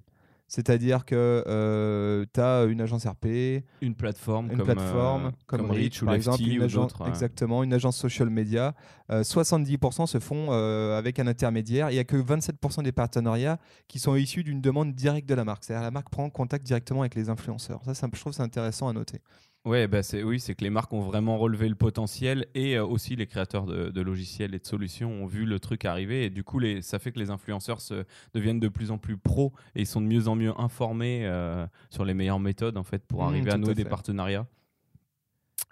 C'est-à-dire 0.47 1.05
que 1.05 2.25
tu 2.33 2.39
as 2.39 2.63
une 2.63 2.81
agence 2.81 3.05
RP, 3.05 3.63
Une 3.81 3.95
plateforme, 3.95 4.49
une 4.51 4.57
comme, 4.57 4.65
plateforme 4.65 5.25
euh, 5.27 5.31
comme, 5.45 5.71
Reach, 5.71 6.01
ou 6.01 6.05
par 6.05 6.15
exemple, 6.15 6.41
une 6.41 6.61
ou 6.61 6.63
agence, 6.63 6.93
euh. 7.01 7.05
exactement, 7.05 7.63
une 7.63 7.73
agence 7.73 7.97
social 7.97 8.29
media. 8.29 8.73
Euh, 9.11 9.23
70% 9.23 10.05
se 10.07 10.19
font 10.19 10.47
euh, 10.49 10.97
avec 10.97 11.19
un 11.19 11.27
intermédiaire. 11.27 11.89
Il 11.89 11.93
n'y 11.93 11.99
a 11.99 12.03
que 12.03 12.17
27% 12.17 12.83
des 12.83 12.91
partenariats 12.91 13.59
qui 13.87 13.99
sont 13.99 14.15
issus 14.15 14.43
d'une 14.43 14.61
demande 14.61 14.93
directe 14.93 15.27
de 15.27 15.35
la 15.35 15.45
marque. 15.45 15.63
C'est-à-dire 15.63 15.83
la 15.83 15.91
marque 15.91 16.09
prend 16.09 16.29
contact 16.29 16.65
directement 16.65 17.01
avec 17.01 17.15
les 17.15 17.29
influenceurs. 17.29 17.81
Ça, 17.85 17.93
ça 17.93 18.07
je 18.11 18.19
trouve 18.19 18.33
c'est 18.33 18.43
intéressant 18.43 18.87
à 18.87 18.93
noter. 18.93 19.21
Ouais, 19.67 19.85
bah 19.89 20.01
c'est 20.01 20.23
oui, 20.23 20.39
c'est 20.39 20.55
que 20.55 20.63
les 20.63 20.69
marques 20.69 20.93
ont 20.93 21.01
vraiment 21.01 21.37
relevé 21.37 21.67
le 21.67 21.75
potentiel 21.75 22.45
et 22.55 22.77
euh, 22.77 22.85
aussi 22.85 23.17
les 23.17 23.27
créateurs 23.27 23.65
de, 23.65 23.89
de 23.89 24.01
logiciels 24.01 24.55
et 24.55 24.59
de 24.59 24.65
solutions 24.65 25.11
ont 25.11 25.25
vu 25.25 25.45
le 25.45 25.59
truc 25.59 25.83
arriver 25.83 26.23
et 26.23 26.29
du 26.29 26.41
coup 26.45 26.57
les, 26.57 26.81
ça 26.81 26.99
fait 26.99 27.11
que 27.11 27.19
les 27.19 27.31
influenceurs 27.31 27.81
se, 27.81 28.05
deviennent 28.33 28.61
de 28.61 28.69
plus 28.69 28.91
en 28.91 28.97
plus 28.97 29.17
pros 29.17 29.51
et 29.75 29.81
ils 29.81 29.85
sont 29.85 29.99
de 29.99 30.05
mieux 30.07 30.29
en 30.29 30.37
mieux 30.37 30.53
informés 30.57 31.25
euh, 31.25 31.67
sur 31.89 32.05
les 32.05 32.13
meilleures 32.13 32.39
méthodes 32.39 32.77
en 32.77 32.83
fait 32.83 33.03
pour 33.05 33.23
Mmh, 33.23 33.27
arriver 33.27 33.51
à 33.51 33.57
nouer 33.57 33.73
des 33.75 33.83
partenariats. 33.83 34.47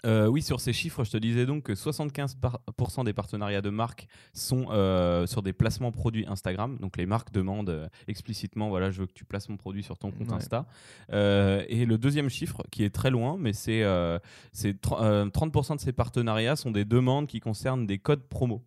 Euh, 0.06 0.28
oui, 0.28 0.42
sur 0.42 0.60
ces 0.62 0.72
chiffres, 0.74 1.04
je 1.04 1.12
te 1.12 1.18
disais 1.18 1.46
donc 1.46 1.64
que 1.64 1.74
75% 1.74 2.36
par- 2.40 2.60
pour 2.78 2.92
cent 2.92 3.04
des 3.04 3.14
partenariats 3.14 3.62
de 3.62 3.70
marques 3.70 4.08
sont 4.34 4.68
euh, 4.70 5.26
sur 5.26 5.42
des 5.42 5.52
placements 5.54 5.92
produits 5.92 6.26
Instagram. 6.28 6.78
Donc 6.80 6.98
les 6.98 7.06
marques 7.06 7.32
demandent 7.32 7.70
euh, 7.70 7.88
explicitement, 8.08 8.70
voilà, 8.70 8.92
je 8.92 9.02
veux 9.02 9.08
que 9.08 9.14
tu 9.14 9.26
places 9.26 9.50
mon 9.50 9.58
produit 9.58 9.84
sur 9.84 9.98
ton 9.98 10.12
compte 10.12 10.28
Ouais. 10.30 10.36
Insta. 10.36 10.66
Et 11.12 11.86
le 11.86 11.98
deuxième 11.98 12.30
chiffre, 12.30 12.62
qui 12.72 12.84
est 12.84 12.94
très 12.94 13.10
loin, 13.10 13.38
mais 13.40 13.54
c'est 13.54 13.84
euh, 13.84 14.20
c'est 14.52 14.80
tr- 14.82 15.02
euh, 15.02 15.26
30% 15.30 15.76
de 15.76 15.82
ces 15.82 15.92
partenariats 15.94 16.56
sont 16.56 16.72
des 16.72 16.86
demandes 16.86 17.28
qui 17.28 17.40
concernent 17.40 17.86
des 17.86 17.98
codes 17.98 18.24
promo. 18.28 18.64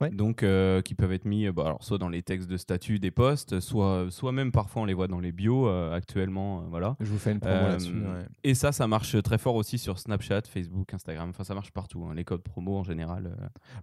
Ouais. 0.00 0.10
Donc, 0.10 0.42
euh, 0.42 0.80
qui 0.82 0.94
peuvent 0.94 1.12
être 1.12 1.24
mis 1.26 1.46
euh, 1.46 1.52
bah, 1.52 1.64
alors, 1.66 1.82
soit 1.84 1.98
dans 1.98 2.08
les 2.08 2.22
textes 2.22 2.48
de 2.48 2.56
statut 2.56 2.98
des 2.98 3.10
posts, 3.10 3.60
soit, 3.60 4.06
soit 4.10 4.32
même 4.32 4.50
parfois 4.50 4.82
on 4.82 4.84
les 4.86 4.94
voit 4.94 5.08
dans 5.08 5.20
les 5.20 5.30
bios 5.32 5.68
euh, 5.68 5.94
actuellement. 5.94 6.60
euh, 6.60 6.62
voilà. 6.70 6.96
Je 7.00 7.06
vous 7.10 7.18
fais 7.18 7.32
une 7.32 7.40
promo 7.40 7.54
là-dessus. 7.68 7.92
ouais. 7.92 8.24
Et 8.44 8.54
ça, 8.54 8.72
ça 8.72 8.86
marche 8.86 9.20
très 9.22 9.36
fort 9.38 9.56
aussi 9.56 9.76
sur 9.78 9.98
Snapchat, 9.98 10.42
Facebook, 10.48 10.94
Instagram. 10.94 11.28
Enfin, 11.30 11.44
ça 11.44 11.54
marche 11.54 11.70
partout. 11.70 12.06
hein, 12.08 12.14
Les 12.14 12.24
codes 12.24 12.42
promo 12.42 12.76
en 12.78 12.82
général. 12.84 13.36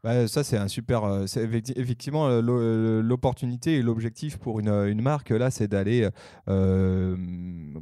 Bah, 0.03 0.27
ça, 0.27 0.43
c'est 0.43 0.58
un 0.58 0.67
super. 0.67 1.23
c'est 1.27 1.43
effectivement, 1.75 2.30
l'o- 2.41 3.01
l'opportunité 3.01 3.75
et 3.75 3.82
l'objectif 3.82 4.38
pour 4.38 4.60
une, 4.60 4.69
une 4.69 5.01
marque, 5.01 5.30
là, 5.30 5.51
c'est 5.51 5.67
d'aller 5.67 6.10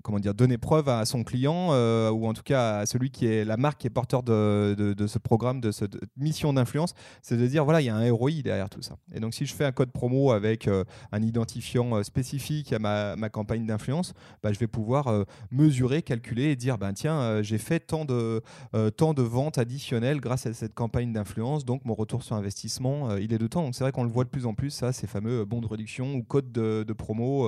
comment 0.03 0.19
dire, 0.19 0.33
donner 0.33 0.57
preuve 0.57 0.89
à 0.89 1.05
son 1.05 1.23
client, 1.23 1.69
ou 2.11 2.27
en 2.27 2.33
tout 2.33 2.43
cas 2.43 2.79
à 2.79 2.85
celui 2.85 3.11
qui 3.11 3.27
est 3.27 3.45
la 3.45 3.57
marque 3.57 3.81
qui 3.81 3.87
est 3.87 3.91
porteur 3.91 4.23
de, 4.23 4.75
de- 4.77 4.93
de 4.93 5.07
ce 5.07 5.19
programme, 5.19 5.61
de 5.61 5.71
cette 5.71 5.97
mission 6.17 6.53
d'influence. 6.53 6.93
C'est 7.21 7.37
de 7.37 7.47
dire 7.47 7.63
voilà, 7.63 7.81
il 7.81 7.85
y 7.85 7.89
a 7.89 7.95
un 7.95 8.03
ROI 8.25 8.41
derrière 8.43 8.69
tout 8.69 8.81
ça. 8.81 8.97
Et 9.13 9.19
donc, 9.19 9.33
si 9.33 9.45
je 9.45 9.53
fais 9.53 9.65
un 9.65 9.71
code 9.71 9.91
promo 9.91 10.31
avec 10.31 10.67
euh, 10.67 10.83
un 11.11 11.21
identifiant 11.21 11.95
euh, 11.95 12.03
spécifique 12.03 12.73
à 12.73 12.79
ma, 12.79 13.29
campagne 13.29 13.65
d'influence, 13.65 14.13
bah, 14.43 14.53
je 14.53 14.59
vais 14.59 14.67
pouvoir 14.67 15.07
euh, 15.07 15.23
mesurer, 15.51 16.01
calculer 16.01 16.45
et 16.45 16.55
dire 16.55 16.77
ben, 16.77 16.93
tiens, 16.93 17.41
j'ai 17.41 17.57
fait 17.57 17.79
tant 17.79 18.05
de, 18.05 18.41
tant 18.97 19.13
de 19.13 19.21
ventes 19.21 19.57
additionnelles 19.57 20.19
grâce 20.19 20.45
à 20.45 20.53
cette 20.53 20.73
campagne 20.73 21.11
d'influence. 21.11 21.65
Donc 21.65 21.85
mon 21.85 21.93
retour 21.93 22.23
sur 22.23 22.35
investissement, 22.35 23.15
il 23.17 23.33
est 23.33 23.37
de 23.37 23.47
temps. 23.47 23.63
Donc 23.63 23.75
c'est 23.75 23.83
vrai 23.83 23.91
qu'on 23.91 24.03
le 24.03 24.09
voit 24.09 24.23
de 24.23 24.29
plus 24.29 24.45
en 24.45 24.53
plus, 24.53 24.69
ça, 24.69 24.93
ces 24.93 25.07
fameux 25.07 25.45
bons 25.45 25.61
de 25.61 25.67
réduction 25.67 26.15
ou 26.15 26.23
codes 26.23 26.51
de, 26.51 26.93
promo. 26.93 27.43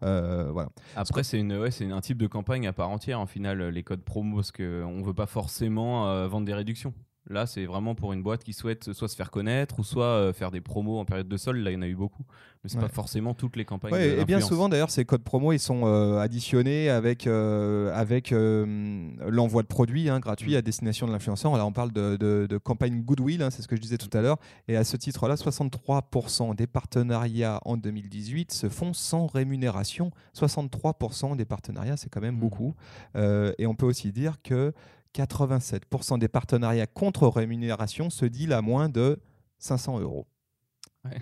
voilà. 0.00 0.68
Après, 0.96 1.22
c'est 1.22 1.38
une, 1.38 1.56
ouais, 1.56 1.70
un 1.82 2.00
type 2.00 2.18
de 2.18 2.26
campagne 2.26 2.66
à 2.66 2.72
part 2.72 2.90
entière, 2.90 3.20
en 3.20 3.26
final, 3.26 3.62
les 3.68 3.82
codes 3.82 4.02
promo, 4.02 4.36
parce 4.36 4.52
qu'on 4.52 4.62
ne 4.98 5.04
veut 5.04 5.14
pas 5.14 5.26
forcément 5.26 6.28
vendre 6.28 6.46
des 6.46 6.54
réductions. 6.54 6.92
Là, 7.30 7.46
c'est 7.46 7.64
vraiment 7.64 7.94
pour 7.94 8.12
une 8.12 8.22
boîte 8.22 8.44
qui 8.44 8.52
souhaite 8.52 8.92
soit 8.92 9.08
se 9.08 9.16
faire 9.16 9.30
connaître 9.30 9.78
ou 9.78 9.82
soit 9.84 10.04
euh, 10.04 10.32
faire 10.34 10.50
des 10.50 10.60
promos 10.60 10.98
en 10.98 11.04
période 11.06 11.26
de 11.28 11.36
solde. 11.38 11.58
Là, 11.64 11.70
il 11.70 11.74
y 11.74 11.76
en 11.76 11.82
a 11.82 11.86
eu 11.88 11.94
beaucoup. 11.96 12.24
Mais 12.62 12.70
c'est 12.70 12.76
Ouais. 12.76 12.82
pas 12.82 12.88
forcément 12.88 13.34
toutes 13.34 13.56
les 13.56 13.64
campagnes. 13.66 13.92
Ouais, 13.92 14.08
et 14.08 14.24
bien 14.24 14.36
l'influence. 14.38 14.48
souvent 14.48 14.68
d'ailleurs 14.70 14.90
ces 14.90 15.04
codes 15.04 15.22
promo 15.22 15.52
ils 15.52 15.58
sont 15.58 15.82
euh, 15.84 16.18
additionnés 16.18 16.88
avec, 16.88 17.26
euh, 17.26 17.92
avec 17.94 18.32
euh, 18.32 19.10
l'envoi 19.28 19.60
de 19.62 19.66
produits 19.66 20.08
hein, 20.08 20.18
gratuits 20.18 20.54
Mm. 20.54 20.56
à 20.56 20.62
destination 20.62 21.06
de 21.06 21.12
l'influenceur. 21.12 21.54
Là 21.58 21.66
on 21.66 21.72
parle 21.72 21.92
de, 21.92 22.16
de- 22.16 22.46
de 22.48 22.56
campagne 22.58 23.02
Goodwill, 23.02 23.42
hein, 23.42 23.50
c'est 23.50 23.60
ce 23.60 23.68
que 23.68 23.76
je 23.76 23.82
disais 23.82 23.98
tout 23.98 24.08
à 24.16 24.22
l'heure. 24.22 24.38
Et 24.68 24.76
à 24.76 24.84
ce 24.84 24.96
titre-là, 24.96 25.36
63% 25.36 26.54
des 26.54 26.66
partenariats 26.66 27.60
en 27.66 27.76
2018 27.76 28.50
se 28.52 28.68
font 28.70 28.94
sans 28.94 29.26
rémunération. 29.26 30.10
63% 30.34 31.36
des 31.36 31.44
partenariats, 31.44 31.96
c'est 31.96 32.08
quand 32.08 32.20
même 32.22 32.36
Mm. 32.36 32.40
beaucoup. 32.40 32.74
Euh, 33.16 33.52
et 33.58 33.66
on 33.66 33.74
peut 33.74 33.86
aussi 33.86 34.10
dire 34.12 34.36
que 34.42 34.72
87% 35.14 36.18
des 36.18 36.28
partenariats 36.28 36.86
contre 36.86 37.28
rémunération 37.28 38.10
se 38.10 38.24
dealent 38.24 38.52
à 38.52 38.62
moins 38.62 38.88
de 38.88 39.20
500 39.58 40.00
euros. 40.00 40.26
Ouais. 41.04 41.18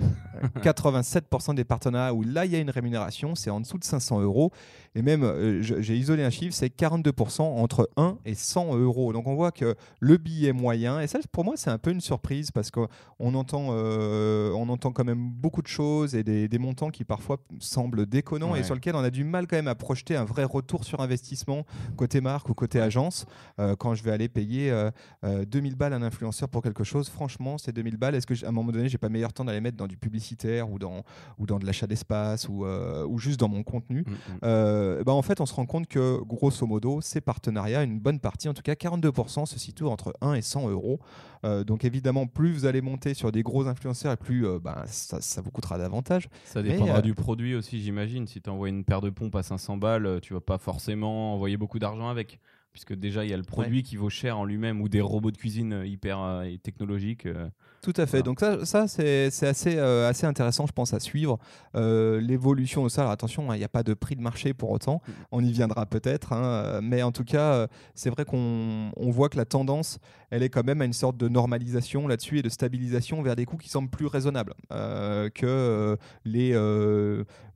87% 0.63 1.55
des 1.55 1.65
partenariats 1.65 2.15
où 2.15 2.23
là 2.23 2.45
il 2.47 2.53
y 2.53 2.57
a 2.57 2.61
une 2.61 2.71
rémunération, 2.71 3.35
c'est 3.35 3.51
en 3.51 3.61
dessous 3.61 3.79
de 3.79 3.85
500 3.85 4.21
euros. 4.21 4.53
Et 4.95 5.01
même, 5.03 5.23
euh, 5.23 5.63
j'ai 5.63 5.97
isolé 5.97 6.23
un 6.23 6.29
chiffre, 6.31 6.55
c'est 6.55 6.69
42% 6.69 7.41
entre 7.43 7.89
1 7.97 8.19
et 8.27 8.35
100 8.35 8.77
euros. 8.77 9.13
Donc 9.15 9.27
on 9.27 9.35
voit 9.35 9.51
que 9.51 9.75
le 10.01 10.17
billet 10.19 10.53
moyen, 10.53 11.01
et 11.01 11.07
ça 11.07 11.19
pour 11.33 11.45
moi 11.45 11.55
c'est 11.57 11.71
un 11.71 11.79
peu 11.79 11.91
une 11.91 12.01
surprise 12.03 12.51
parce 12.51 12.71
qu'on 12.71 12.89
entend, 13.35 13.69
euh, 13.71 14.53
on 14.53 14.69
entend 14.69 14.93
quand 14.93 15.05
même 15.05 15.31
beaucoup 15.31 15.63
de 15.63 15.67
choses 15.67 16.15
et 16.15 16.23
des, 16.23 16.47
des 16.47 16.59
montants 16.59 16.91
qui 16.91 17.05
parfois 17.05 17.39
semblent 17.59 18.05
déconnants 18.07 18.55
et 18.55 18.63
sur 18.65 18.75
lesquels 18.75 18.95
on 18.95 19.03
a 19.05 19.11
du 19.11 19.25
mal 19.25 19.47
quand 19.47 19.57
même 19.57 19.69
à 19.69 19.75
projeter 19.75 20.15
un 20.17 20.25
vrai 20.25 20.45
retour 20.45 20.85
sur 20.85 21.01
investissement 21.01 21.65
côté 21.97 22.21
marque 22.21 22.49
ou 22.51 22.55
côté 22.55 22.79
agence. 22.81 23.25
Euh, 23.61 23.75
quand 23.77 23.95
je 23.95 24.03
vais 24.03 24.11
aller 24.11 24.29
payer 24.29 24.71
euh, 24.71 24.91
euh, 25.25 25.45
2000 25.47 25.75
balles 25.75 25.95
à 25.95 25.97
un 25.97 26.03
influenceur 26.03 26.49
pour 26.51 26.63
quelque 26.63 26.85
chose, 26.85 27.09
franchement, 27.09 27.57
ces 27.57 27.73
2000 27.73 27.97
balles, 27.97 28.15
est-ce 28.15 28.27
que 28.27 28.35
j- 28.35 28.45
à 28.45 28.49
un 28.49 28.53
moment 28.53 28.73
donné, 28.73 28.89
j'ai 28.91 28.99
pas 28.99 29.09
meilleur 29.09 29.33
temps 29.33 29.45
d'aller 29.47 29.61
mettre 29.63 29.77
dans 29.79 29.87
du 29.87 29.97
publicitaire 29.97 30.71
ou 30.71 30.79
dans, 30.79 31.03
ou 31.39 31.47
dans 31.47 31.59
de 31.59 31.65
l'achat 31.65 31.87
d'espace 31.87 32.49
ou, 32.49 32.67
ou 32.67 33.19
juste 33.19 33.41
dans 33.41 33.49
mon 33.49 33.63
contenu? 33.63 34.05
Mm, 34.07 34.11
mm. 34.13 34.39
Euh, 34.83 35.05
bah, 35.05 35.13
En 35.13 35.23
fait, 35.23 35.41
on 35.41 35.47
se 35.47 35.55
rend 35.55 35.67
compte 35.67 35.87
que 35.87 36.21
grosso 36.25 36.67
modo, 36.67 37.01
ces 37.01 37.21
partenariats, 37.21 37.83
une 37.83 37.99
bonne 38.01 38.21
partie, 38.21 38.49
en 38.49 38.55
tout 38.55 38.63
cas 38.63 38.75
42%, 38.75 39.47
se 39.47 39.59
situent 39.59 39.85
entre 39.87 40.13
1 40.21 40.35
et 40.35 40.43
100 40.43 40.69
euros. 40.69 41.01
Euh, 41.45 41.65
donc 41.65 41.85
évidemment, 41.85 42.27
plus 42.27 42.53
vous 42.53 42.67
allez 42.67 42.81
monter 42.81 43.15
sur 43.15 43.33
des 43.33 43.43
gros 43.43 43.67
influenceurs, 43.67 44.13
et 44.13 44.17
plus 44.17 44.47
euh, 44.47 44.59
bah, 44.59 44.85
ça, 44.87 45.21
ça 45.21 45.41
vous 45.41 45.51
coûtera 45.51 45.79
davantage. 45.79 46.29
Ça 46.45 46.63
dépendra 46.63 47.03
du 47.03 47.15
produit 47.15 47.55
aussi, 47.55 47.81
j'imagine. 47.81 48.27
Si 48.27 48.41
tu 48.41 48.51
envoies 48.51 48.69
une 48.69 48.85
paire 48.85 49.01
de 49.01 49.11
pompes 49.11 49.35
à 49.37 49.43
500 49.43 49.77
balles, 49.77 50.21
tu 50.23 50.35
vas 50.35 50.41
pas 50.41 50.59
forcément 50.59 51.35
envoyer 51.35 51.57
beaucoup 51.57 51.79
d'argent 51.79 52.09
avec. 52.09 52.39
Puisque 52.73 52.95
déjà, 52.95 53.23
il 53.25 53.31
y 53.31 53.35
a 53.35 53.37
le 53.37 53.43
produit 53.43 53.83
qui 53.83 53.97
vaut 53.97 54.09
cher 54.09 54.39
en 54.39 54.47
lui-même 54.47 54.81
ou 54.81 54.89
des 54.89 55.03
robots 55.03 55.31
de 55.31 55.37
cuisine 55.37 55.83
hyper 55.85 56.21
euh, 56.21 56.57
technologiques. 56.63 57.27
euh. 57.27 57.49
Tout 57.83 57.93
à 57.97 58.07
fait. 58.07 58.23
Voilà. 58.23 58.23
Donc 58.23 58.41
ça, 58.41 58.65
ça 58.65 58.87
c'est 58.87 59.27
assez, 59.47 59.77
euh, 59.77 60.09
assez 60.09 60.25
intéressant, 60.25 60.67
je 60.67 60.73
pense, 60.73 60.95
à 60.95 61.01
suivre. 61.01 61.39
Euh, 61.75 62.21
L'évolution 62.21 62.85
de 62.85 62.89
ça, 62.89 63.01
alors 63.03 63.13
attention, 63.13 63.51
hein, 63.51 63.57
il 63.57 63.59
n'y 63.59 63.65
a 63.65 63.69
pas 63.69 63.83
de 63.83 63.93
prix 63.93 64.15
de 64.15 64.23
marché 64.23 64.55
pour 64.55 64.71
autant. 64.71 65.03
On 65.33 65.43
y 65.43 65.51
viendra 65.51 65.85
peut-être. 65.87 66.33
hein, 66.33 66.45
euh, 66.45 66.81
mais 66.81 67.03
en 67.03 67.11
tout 67.11 67.25
cas, 67.25 67.67
c'est 67.97 68.09
vrai 68.11 68.25
qu'on 68.25 68.93
on 68.97 69.11
voit 69.11 69.29
que 69.29 69.37
la 69.37 69.45
tendance, 69.45 69.99
elle 70.31 70.45
est 70.45 70.49
quand 70.49 70.65
même 70.65 70.81
à 70.81 70.85
une 70.85 70.93
sorte 70.93 71.17
de 71.17 71.29
normalisation 71.29 72.07
là-dessus 72.07 72.39
et 72.39 72.43
de 72.43 72.49
stabilisation 72.49 73.21
vers 73.21 73.35
des 73.35 73.47
coûts 73.47 73.57
qui 73.57 73.69
semblent 73.69 73.91
plus 73.91 74.07
raisonnables 74.07 74.55
euh, 74.71 75.29
que 75.29 75.99
les, 76.25 76.53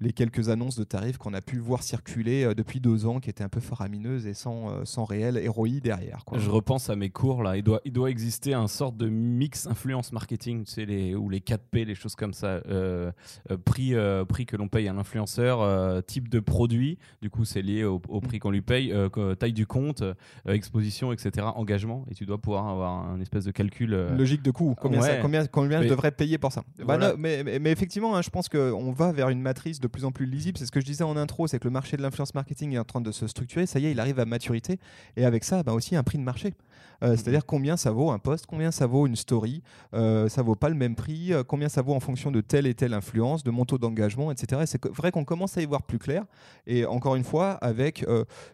les 0.01 0.13
quelques 0.13 0.49
annonces 0.49 0.77
de 0.77 0.85
tarifs 0.85 1.19
qu'on 1.19 1.35
a 1.35 1.41
pu 1.41 1.59
voir 1.59 1.85
circuler 1.85 2.53
depuis 2.57 2.81
deux 2.81 3.07
ans, 3.07 3.21
qui 3.21 3.31
étaient 3.31 3.45
un 3.45 3.49
peu 3.49 3.61
faramineuses 3.61 4.27
et 4.27 4.35
sans, 4.35 4.85
sans 4.85 5.05
réel 5.05 5.41
ROI 5.49 5.81
derrière. 5.81 6.25
Quoi. 6.25 6.39
Je 6.39 6.51
repense 6.51 6.91
à 6.91 6.97
mes 6.97 7.11
cours 7.11 7.45
là. 7.45 7.57
Il 7.57 7.63
doit, 7.63 7.81
il 7.85 7.93
doit 7.93 8.11
exister 8.11 8.55
un 8.55 8.67
sorte 8.67 8.97
de 8.97 9.09
mix 9.09 9.69
influence 9.69 10.13
marketing, 10.17 10.65
tu 10.65 10.73
sais, 10.73 10.85
les, 10.87 11.15
ou 11.15 11.29
les 11.29 11.41
4P, 11.41 11.85
les 11.85 11.95
choses 11.95 12.15
comme 12.17 12.33
ça. 12.33 12.61
Euh, 12.69 13.13
euh, 13.51 13.57
prix, 13.59 13.95
euh, 13.95 14.25
prix 14.25 14.47
que 14.47 14.57
l'on 14.57 14.69
paye 14.69 14.89
à 14.89 14.93
l'influenceur, 14.95 15.57
type 16.07 16.29
de 16.29 16.41
produit, 16.41 16.99
du 17.23 17.29
coup 17.31 17.45
c'est 17.45 17.63
lié 17.63 17.85
au, 17.85 18.01
au 18.09 18.21
prix 18.21 18.39
qu'on 18.39 18.51
lui 18.51 18.63
paye, 18.63 18.93
taille 19.39 19.53
du 19.53 19.67
compte, 19.67 20.03
exposition, 20.47 21.13
etc. 21.13 21.47
Engagement, 21.55 22.05
et 22.11 22.15
tu 22.15 22.25
dois 22.27 22.39
pouvoir 22.39 22.69
avoir 22.69 22.93
un 23.11 23.21
espèce 23.21 23.45
de 23.45 23.51
calcul. 23.51 23.91
logique 24.17 24.43
de 24.43 24.51
coût. 24.51 24.75
Combien, 24.81 25.01
ça- 25.03 25.13
Ouais. 25.15 25.19
combien, 25.23 25.47
combien 25.47 25.79
je 25.79 25.85
Mais- 25.85 25.91
devrais 25.91 26.11
payer 26.11 26.39
pour 26.39 26.53
ça 26.53 26.63
Bah 26.79 26.85
Voilà. 26.85 27.11
non, 27.11 27.15
mais, 27.19 27.43
mais- 27.45 27.59
mais 27.59 27.71
effectivement, 27.71 28.17
hein, 28.17 28.23
je 28.23 28.31
pense 28.31 28.49
qu'on 28.49 28.93
va 28.93 29.13
vers 29.13 29.29
une 29.29 29.41
matrice 29.41 29.81
de 29.81 29.87
plus 29.89 30.05
en 30.05 30.13
plus 30.13 30.27
lisible. 30.27 30.59
C'est 30.59 30.67
ce 30.67 30.73
que 30.73 30.81
je 30.81 30.87
disais 30.87 31.05
en 31.05 31.17
intro, 31.17 31.47
c'est 31.47 31.59
que 31.59 31.65
le 31.65 31.71
marché 31.73 31.97
de 31.97 32.03
l'influence 32.03 32.35
marketing 32.35 32.73
est 32.75 32.79
en 32.79 32.85
train 32.85 33.01
de 33.01 33.11
se 33.13 33.27
structurer. 33.27 33.67
Ça 33.67 33.79
y 33.79 33.87
est, 33.87 33.93
il 33.93 34.01
arrive 34.01 34.19
à 34.21 34.25
maturité. 34.25 34.79
Et 35.17 35.25
avec 35.25 35.45
ça, 35.45 35.63
bah 35.63 35.73
aussi 35.73 35.97
un 35.97 36.03
prix 36.03 36.19
de 36.19 36.23
marché. 36.23 36.55
Euh, 37.03 37.11
Mhm. 37.11 37.17
C'est-à-dire 37.17 37.47
combien 37.47 37.77
ça 37.77 37.91
vaut 37.91 38.11
un 38.11 38.19
post, 38.19 38.47
combien 38.47 38.71
ça 38.71 38.87
vaut 38.87 39.07
une 39.07 39.17
story. 39.17 39.63
Euh, 39.95 40.29
ça 40.29 40.43
vaut 40.43 40.55
pas 40.55 40.69
le 40.69 40.75
même 40.75 40.95
prix. 40.95 41.33
euh, 41.33 41.43
combien 41.45 41.69
ça 41.69 41.83
vaut 41.83 41.95
en 41.95 42.01
fonction 42.01 42.31
de 42.31 42.41
telle 42.41 42.67
et 42.67 42.75
telle 42.75 42.95
influence, 42.95 43.43
de 43.45 43.51
mon 43.51 43.65
taux 43.65 43.79
d'engagement, 43.79 44.31
etc. 44.31 44.63
Et 44.63 44.67
c'est 44.67 44.85
vrai 44.87 45.11
qu'on 45.11 45.25
commence 45.25 45.57
à 45.59 45.63
y 45.63 45.67
voir 45.67 45.83
plus 45.83 45.99
clair. 45.99 46.25
Et 46.67 46.85
encore 46.87 47.17
une 47.17 47.25
fois, 47.25 47.53
avec 47.53 48.05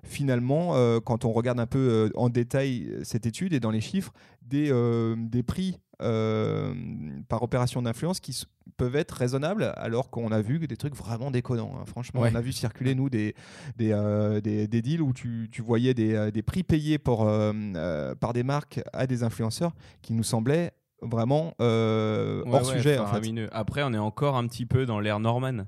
finalement, 0.02 0.74
quand 1.00 1.24
on 1.24 1.32
regarde 1.32 1.60
un 1.60 1.66
peu 1.66 2.10
en 2.14 2.28
détail 2.28 2.98
cette 3.02 3.26
étude 3.26 3.52
et 3.52 3.60
dans 3.60 3.70
les 3.70 3.80
chiffres, 3.80 4.12
des, 4.42 4.72
des 5.16 5.42
prix 5.42 5.78
euh, 6.00 6.74
par 7.28 7.42
opération 7.42 7.82
d'influence 7.82 8.18
qui 8.20 8.44
peuvent 8.76 8.96
être 8.96 9.12
raisonnables 9.12 9.72
alors 9.76 10.10
qu'on 10.10 10.32
a 10.32 10.40
vu 10.40 10.58
des 10.66 10.76
trucs 10.76 10.96
vraiment 10.96 11.30
déconnants. 11.30 11.74
hein. 11.78 11.84
Franchement, 11.86 12.22
Ouais. 12.22 12.30
on 12.32 12.36
a 12.36 12.40
vu 12.40 12.52
circuler, 12.52 12.94
nous, 12.94 13.10
des, 13.10 13.34
des, 13.76 13.92
euh, 13.92 14.40
des, 14.40 14.66
des 14.68 14.82
deals 14.82 15.02
où 15.02 15.12
tu, 15.12 15.48
tu 15.52 15.62
voyais 15.62 15.94
des, 15.94 16.14
euh, 16.14 16.30
des 16.30 16.42
prix 16.42 16.62
payés 16.62 16.98
pour, 16.98 17.26
euh, 17.28 18.14
par 18.16 18.32
des 18.32 18.42
marques 18.42 18.80
à 18.92 19.06
des 19.06 19.22
influenceurs 19.22 19.72
qui 20.00 20.12
nous 20.14 20.22
semblaient 20.24 20.72
vraiment 21.02 21.54
Ouais, 21.58 22.42
hors 22.46 22.52
ouais, 22.54 22.64
sujet. 22.64 22.98
En 22.98 23.04
fait. 23.06 23.10
faramineux. 23.10 23.48
Après, 23.52 23.82
on 23.82 23.92
est 23.92 23.98
encore 23.98 24.36
un 24.36 24.46
petit 24.46 24.66
peu 24.66 24.86
dans 24.86 25.00
l'ère 25.00 25.20
Norman. 25.20 25.64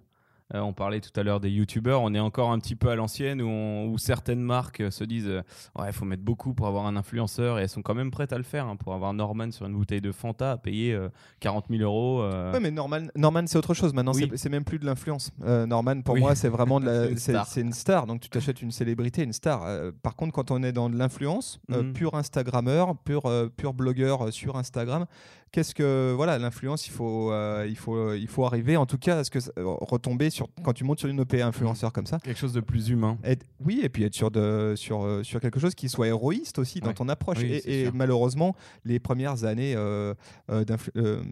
Euh, 0.52 0.60
on 0.60 0.74
parlait 0.74 1.00
tout 1.00 1.18
à 1.18 1.22
l'heure 1.22 1.40
des 1.40 1.48
youtubeurs, 1.48 2.02
on 2.02 2.12
est 2.12 2.20
encore 2.20 2.50
un 2.52 2.58
petit 2.58 2.76
peu 2.76 2.90
à 2.90 2.96
l'ancienne 2.96 3.40
où, 3.40 3.48
on- 3.48 3.86
où 3.86 3.96
certaines 3.96 4.42
marques 4.42 4.80
euh, 4.80 4.90
se 4.90 5.02
disent 5.02 5.26
euh, 5.26 5.40
ouais, 5.78 5.86
il 5.88 5.92
faut 5.94 6.04
mettre 6.04 6.22
beaucoup 6.22 6.52
pour 6.52 6.66
avoir 6.66 6.84
un 6.84 6.96
influenceur 6.96 7.58
et 7.58 7.62
elles 7.62 7.68
sont 7.70 7.80
quand 7.80 7.94
même 7.94 8.10
prêtes 8.10 8.34
à 8.34 8.36
le 8.36 8.44
faire 8.44 8.66
hein, 8.66 8.76
pour 8.76 8.92
avoir 8.92 9.14
Norman 9.14 9.50
sur 9.52 9.64
une 9.64 9.72
bouteille 9.72 10.02
de 10.02 10.12
Fanta 10.12 10.52
à 10.52 10.56
payer 10.58 10.92
euh, 10.92 11.08
40 11.40 11.64
000 11.70 11.82
euros. 11.82 12.22
Ouais, 12.52 12.60
mais 12.60 12.70
Norman, 12.70 13.06
Norman 13.16 13.44
c'est 13.46 13.56
autre 13.56 13.72
chose. 13.72 13.94
Maintenant, 13.94 14.12
Oui. 14.14 14.28
c'est- 14.30 14.36
c'est 14.36 14.48
même 14.50 14.64
plus 14.64 14.78
de 14.78 14.84
l'influence. 14.84 15.30
Norman, 15.42 16.02
pour 16.02 16.14
Oui. 16.14 16.20
moi, 16.20 16.34
c'est 16.34 16.50
vraiment 16.50 16.78
de 16.78 16.84
la, 16.86 17.04
C'est 17.04 17.10
une 17.12 17.16
c'est 17.18 17.32
star. 17.32 17.46
c'est 17.46 17.60
une 17.62 17.72
star. 17.72 18.06
Donc, 18.06 18.20
tu 18.20 18.28
t'achètes 18.28 18.60
une 18.60 18.70
célébrité, 18.70 19.22
une 19.22 19.32
star. 19.32 19.62
Par 20.02 20.14
contre, 20.14 20.32
quand 20.34 20.50
on 20.50 20.62
est 20.62 20.72
dans 20.72 20.90
de 20.90 20.96
l'influence, 20.98 21.58
Mhm. 21.70 21.94
pur 21.94 22.14
Instagrammeur, 22.14 22.96
pur, 22.98 23.22
pur 23.56 23.72
blogueur 23.72 24.30
sur 24.32 24.56
Instagram, 24.56 25.06
qu'est-ce 25.54 25.72
que 25.72 26.12
voilà, 26.16 26.36
l'influence, 26.36 26.88
il 26.88 26.90
faut, 26.90 27.30
euh, 27.30 27.64
il 27.68 27.76
faut, 27.76 28.12
il 28.14 28.26
faut 28.26 28.44
arriver, 28.44 28.76
en 28.76 28.86
tout 28.86 28.98
cas, 28.98 29.18
à 29.18 29.24
ce 29.24 29.30
que 29.30 29.38
euh, 29.38 29.62
retomber 29.64 30.28
sur 30.28 30.48
quand 30.64 30.72
tu 30.72 30.82
montes 30.82 30.98
sur 30.98 31.08
une 31.08 31.20
OP 31.20 31.32
influenceur 31.34 31.92
comme 31.92 32.06
ça. 32.06 32.18
Quelque 32.18 32.40
chose 32.40 32.52
de 32.52 32.60
plus 32.60 32.88
humain. 32.88 33.16
Oui, 33.64 33.80
et 33.84 33.88
puis 33.88 34.02
être 34.02 34.14
sur, 34.16 34.32
de, 34.32 34.74
sur, 34.76 35.04
euh, 35.04 35.22
sur 35.22 35.38
quelque 35.40 35.60
chose 35.60 35.76
qui 35.76 35.88
soit 35.88 36.08
héroïste 36.08 36.58
aussi 36.58 36.80
dans 36.80 36.88
Ouais. 36.88 36.94
ton 36.94 37.08
approche. 37.08 37.38
Oui, 37.38 37.62
et 37.66 37.88
malheureusement, 37.94 38.56
les 38.84 38.98
premières 38.98 39.44
années 39.44 39.74
euh, 39.76 40.14
euh, 40.50 40.64
euh, 40.96 41.22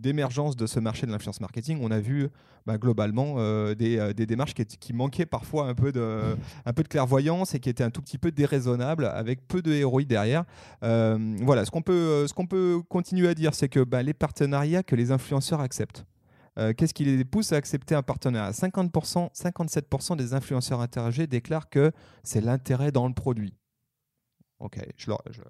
d'émergence 0.00 0.56
de 0.56 0.66
ce 0.66 0.78
marché 0.78 1.04
de 1.06 1.10
l'influence 1.10 1.40
marketing, 1.40 1.78
on 1.82 1.90
a 1.90 1.98
vu 1.98 2.28
bah, 2.66 2.78
globalement 2.78 3.34
des, 3.74 4.12
des 4.14 4.24
démarches 4.26 4.54
qui, 4.54 4.64
qui 4.64 4.92
manquaient 4.94 5.26
parfois 5.26 5.66
un 5.68 5.74
peu, 5.74 5.90
de, 5.92 6.36
un 6.64 6.72
peu 6.72 6.82
de 6.84 6.88
clairvoyance 6.88 7.54
et 7.54 7.60
qui 7.60 7.68
étaient 7.68 7.84
un 7.84 7.90
tout 7.90 8.00
petit 8.00 8.18
peu 8.18 8.30
déraisonnables, 8.30 9.04
avec 9.06 9.46
peu 9.48 9.60
de 9.62 9.72
héroïs 9.72 10.06
derrière. 10.06 10.44
Voilà, 10.80 11.64
ce 11.64 11.70
qu'on 11.70 11.82
peut, 11.82 12.26
ce 12.26 12.32
qu'on 12.32 12.46
peut 12.46 12.80
continuer 12.88 13.28
à 13.28 13.34
dire, 13.34 13.52
c'est 13.54 13.63
que 13.68 13.80
bah, 13.80 14.02
les 14.02 14.14
partenariats 14.14 14.82
que 14.82 14.96
les 14.96 15.10
influenceurs 15.12 15.60
acceptent. 15.60 16.04
Euh, 16.58 16.72
Qu'est-ce 16.72 16.94
qui 16.94 17.04
les 17.04 17.24
pousse 17.24 17.52
à 17.52 17.56
accepter 17.56 17.94
un 17.96 18.02
partenariat? 18.02 18.52
50%, 18.52 19.32
57% 19.34 20.16
des 20.16 20.34
influenceurs 20.34 20.80
interrogés 20.80 21.26
déclarent 21.26 21.68
que 21.68 21.90
c'est 22.22 22.40
l'intérêt 22.40 22.92
dans 22.92 23.08
le 23.08 23.14
produit. 23.14 23.54
Ok, 24.60 24.78
je 24.96 25.10
leur, 25.10 25.20
je- 25.30 25.42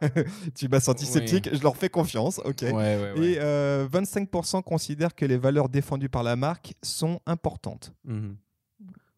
tu 0.54 0.68
m'as 0.68 0.78
senti 0.80 1.04
Oui. 1.04 1.10
sceptique, 1.10 1.50
je 1.52 1.62
leur 1.62 1.76
fais 1.76 1.88
confiance. 1.88 2.38
Ok. 2.44 2.62
Ouais, 2.62 2.70
ouais, 2.72 3.12
ouais. 3.18 3.26
Et 3.32 3.38
euh, 3.40 3.88
25% 3.88 4.62
considèrent 4.62 5.14
que 5.16 5.24
les 5.26 5.36
valeurs 5.36 5.68
défendues 5.68 6.08
par 6.08 6.22
la 6.22 6.36
marque 6.36 6.74
sont 6.82 7.20
importantes. 7.26 7.92
Mhm. 8.04 8.36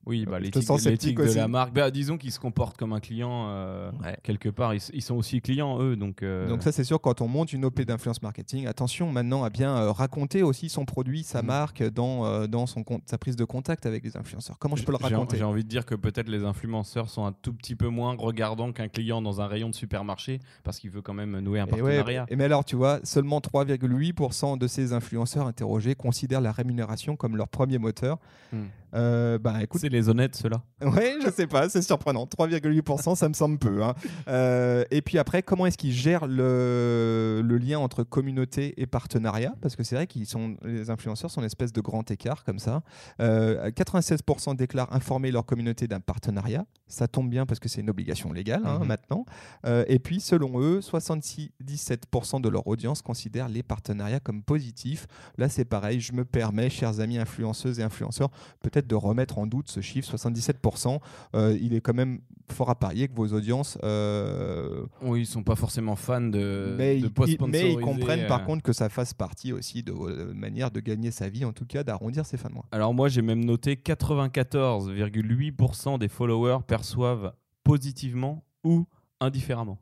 Oui, 0.06 0.26
bah, 0.26 0.38
Je 0.42 0.50
te 0.50 0.58
l'éthique 0.58 0.84
l'éthique 0.90 1.16
de 1.18 1.32
la 1.32 1.48
marque. 1.48 1.72
Bah, 1.72 1.90
disons 1.90 2.18
qu'ils 2.18 2.32
se 2.32 2.38
comportent 2.38 2.76
comme 2.76 2.92
un 2.92 3.00
client 3.00 3.46
euh, 3.48 3.90
quelque 4.22 4.48
part. 4.48 4.74
Ils, 4.74 4.80
ils 4.92 5.02
sont 5.02 5.14
aussi 5.14 5.40
clients 5.40 5.80
eux, 5.80 5.96
donc. 5.96 6.22
euh, 6.22 6.48
Donc 6.48 6.62
ça 6.62 6.72
c'est 6.72 6.84
sûr 6.84 7.00
quand 7.00 7.20
on 7.20 7.28
monte 7.28 7.52
une 7.52 7.64
OP 7.64 7.80
d'influence 7.82 8.20
marketing, 8.22 8.66
attention 8.66 9.10
maintenant 9.10 9.44
à 9.44 9.50
bien 9.50 9.76
euh, 9.76 9.92
raconter 9.92 10.42
aussi 10.42 10.68
son 10.68 10.84
produit, 10.84 11.22
sa 11.22 11.40
Mhm. 11.40 11.46
marque 11.46 11.82
dans, 11.82 12.26
euh, 12.26 12.46
dans 12.46 12.66
son 12.66 12.82
compte, 12.82 13.02
sa 13.06 13.16
prise 13.18 13.36
de 13.36 13.44
contact 13.44 13.86
avec 13.86 14.04
les 14.04 14.16
influenceurs. 14.16 14.58
Comment 14.58 14.76
je 14.76 14.84
peux 14.84 14.92
le 14.92 14.98
raconter 14.98 15.38
J'ai 15.38 15.44
envie 15.44 15.64
de 15.64 15.68
dire 15.68 15.86
que 15.86 15.94
peut-être 15.94 16.28
les 16.28 16.44
influenceurs 16.44 17.08
sont 17.08 17.24
un 17.24 17.32
tout 17.32 17.52
petit 17.54 17.74
peu 17.76 17.88
moins 17.88 18.14
regardants 18.18 18.72
qu'un 18.72 18.88
client 18.88 19.22
dans 19.22 19.40
un 19.40 19.46
rayon 19.46 19.68
de 19.70 19.74
supermarché 19.74 20.40
parce 20.64 20.78
qu'il 20.78 20.90
veut 20.90 21.02
quand 21.02 21.14
même 21.14 21.38
nouer 21.40 21.60
un 21.60 21.66
Et 21.66 21.72
ouais, 21.82 21.96
partenariat. 21.96 22.26
et 22.28 22.36
mais 22.36 22.44
alors, 22.44 22.64
tu 22.64 22.76
vois, 22.76 23.00
seulement 23.04 23.40
3,8% 23.40 24.58
de 24.58 24.66
ces 24.66 24.92
influenceurs 24.92 25.46
interrogés 25.46 25.94
considèrent 25.94 26.40
la 26.40 26.52
rémunération 26.52 27.16
comme 27.16 27.36
leur 27.36 27.48
premier 27.48 27.78
moteur. 27.78 28.18
Euh, 28.94 29.38
bah 29.38 29.60
écoute, 29.62 29.80
les 29.94 30.08
honnêtes, 30.08 30.34
ceux-là. 30.36 30.62
ouais, 30.82 31.16
je 31.24 31.30
sais 31.30 31.46
pas, 31.46 31.68
c'est 31.68 31.82
surprenant. 31.82 32.24
3,8%, 32.26 33.14
ça 33.16 33.28
me 33.28 33.34
semble 33.34 33.58
peu. 33.58 33.82
hein. 33.82 33.94
Euh, 34.28 34.84
et 34.90 35.00
puis 35.02 35.18
après, 35.18 35.42
comment 35.42 35.66
est-ce 35.66 35.78
qu'ils 35.78 35.92
gèrent 35.92 36.26
le, 36.26 37.42
le 37.44 37.58
lien 37.58 37.78
entre 37.78 38.02
communauté 38.04 38.74
et 38.80 38.86
partenariat? 38.86 39.54
Parce 39.60 39.76
que 39.76 39.82
c'est 39.82 39.94
vrai 39.94 40.06
qu'ils 40.06 40.26
sont, 40.26 40.56
les 40.64 40.90
influenceurs 40.90 41.30
sont 41.30 41.40
une 41.40 41.46
espèce 41.46 41.72
de 41.72 41.80
grand 41.80 42.10
écart 42.10 42.44
comme 42.44 42.58
ça. 42.58 42.82
Euh, 43.20 43.70
96% 43.70 44.56
déclarent 44.56 44.92
informer 44.94 45.30
leur 45.30 45.46
communauté 45.46 45.86
d'un 45.88 46.00
partenariat. 46.00 46.66
Ça 46.86 47.08
tombe 47.08 47.30
bien 47.30 47.46
parce 47.46 47.60
que 47.60 47.68
c'est 47.68 47.80
une 47.80 47.90
obligation 47.90 48.32
légale 48.32 48.62
hein, 48.64 48.78
Mhm. 48.80 48.86
maintenant. 48.86 49.24
Euh, 49.66 49.84
et 49.88 49.98
puis, 49.98 50.20
selon 50.20 50.60
eux, 50.60 50.80
77% 50.80 52.40
de 52.40 52.48
leur 52.48 52.66
audience 52.66 53.02
considèrent 53.02 53.48
les 53.48 53.62
partenariats 53.62 54.20
comme 54.20 54.42
positifs. 54.42 55.06
Là, 55.38 55.48
c'est 55.48 55.64
pareil. 55.64 56.00
Je 56.00 56.12
me 56.12 56.24
permets, 56.24 56.70
chers 56.70 57.00
amis 57.00 57.18
influenceuses 57.18 57.80
et 57.80 57.82
influenceurs, 57.82 58.30
peut-être 58.60 58.86
de 58.86 58.94
remettre 58.94 59.38
en 59.38 59.46
doute 59.46 59.68
ce 59.70 59.80
chiffre, 59.84 60.16
77%. 60.16 60.98
Euh, 61.34 61.58
il 61.60 61.74
est 61.74 61.80
quand 61.80 61.94
même 61.94 62.20
fort 62.50 62.70
à 62.70 62.74
parier 62.74 63.08
que 63.08 63.14
vos 63.14 63.32
audiences. 63.32 63.78
euh, 63.84 64.84
Oui, 65.02 65.20
ils 65.20 65.26
sont 65.26 65.42
pas 65.42 65.56
forcément 65.56 65.96
fans 65.96 66.20
de, 66.20 66.74
mais, 66.76 67.00
de 67.00 67.10
ils, 67.26 67.38
mais 67.48 67.72
ils 67.72 67.80
comprennent 67.80 68.26
par 68.26 68.42
euh. 68.42 68.44
contre 68.44 68.62
que 68.62 68.72
ça 68.72 68.88
fasse 68.88 69.14
partie 69.14 69.52
aussi 69.52 69.82
de 69.82 69.92
euh, 69.92 70.32
manière 70.34 70.70
de 70.70 70.80
gagner 70.80 71.10
sa 71.10 71.28
vie, 71.28 71.44
en 71.44 71.52
tout 71.52 71.66
cas 71.66 71.84
d'arrondir 71.84 72.26
ses 72.26 72.36
fins 72.36 72.48
de 72.48 72.54
mois. 72.54 72.66
Alors 72.72 72.94
moi 72.94 73.08
j'ai 73.08 73.22
même 73.22 73.44
noté 73.44 73.76
94,8% 73.76 75.98
des 75.98 76.08
followers 76.08 76.58
perçoivent 76.66 77.32
positivement 77.62 78.44
ou 78.62 78.86
indifféremment. 79.20 79.78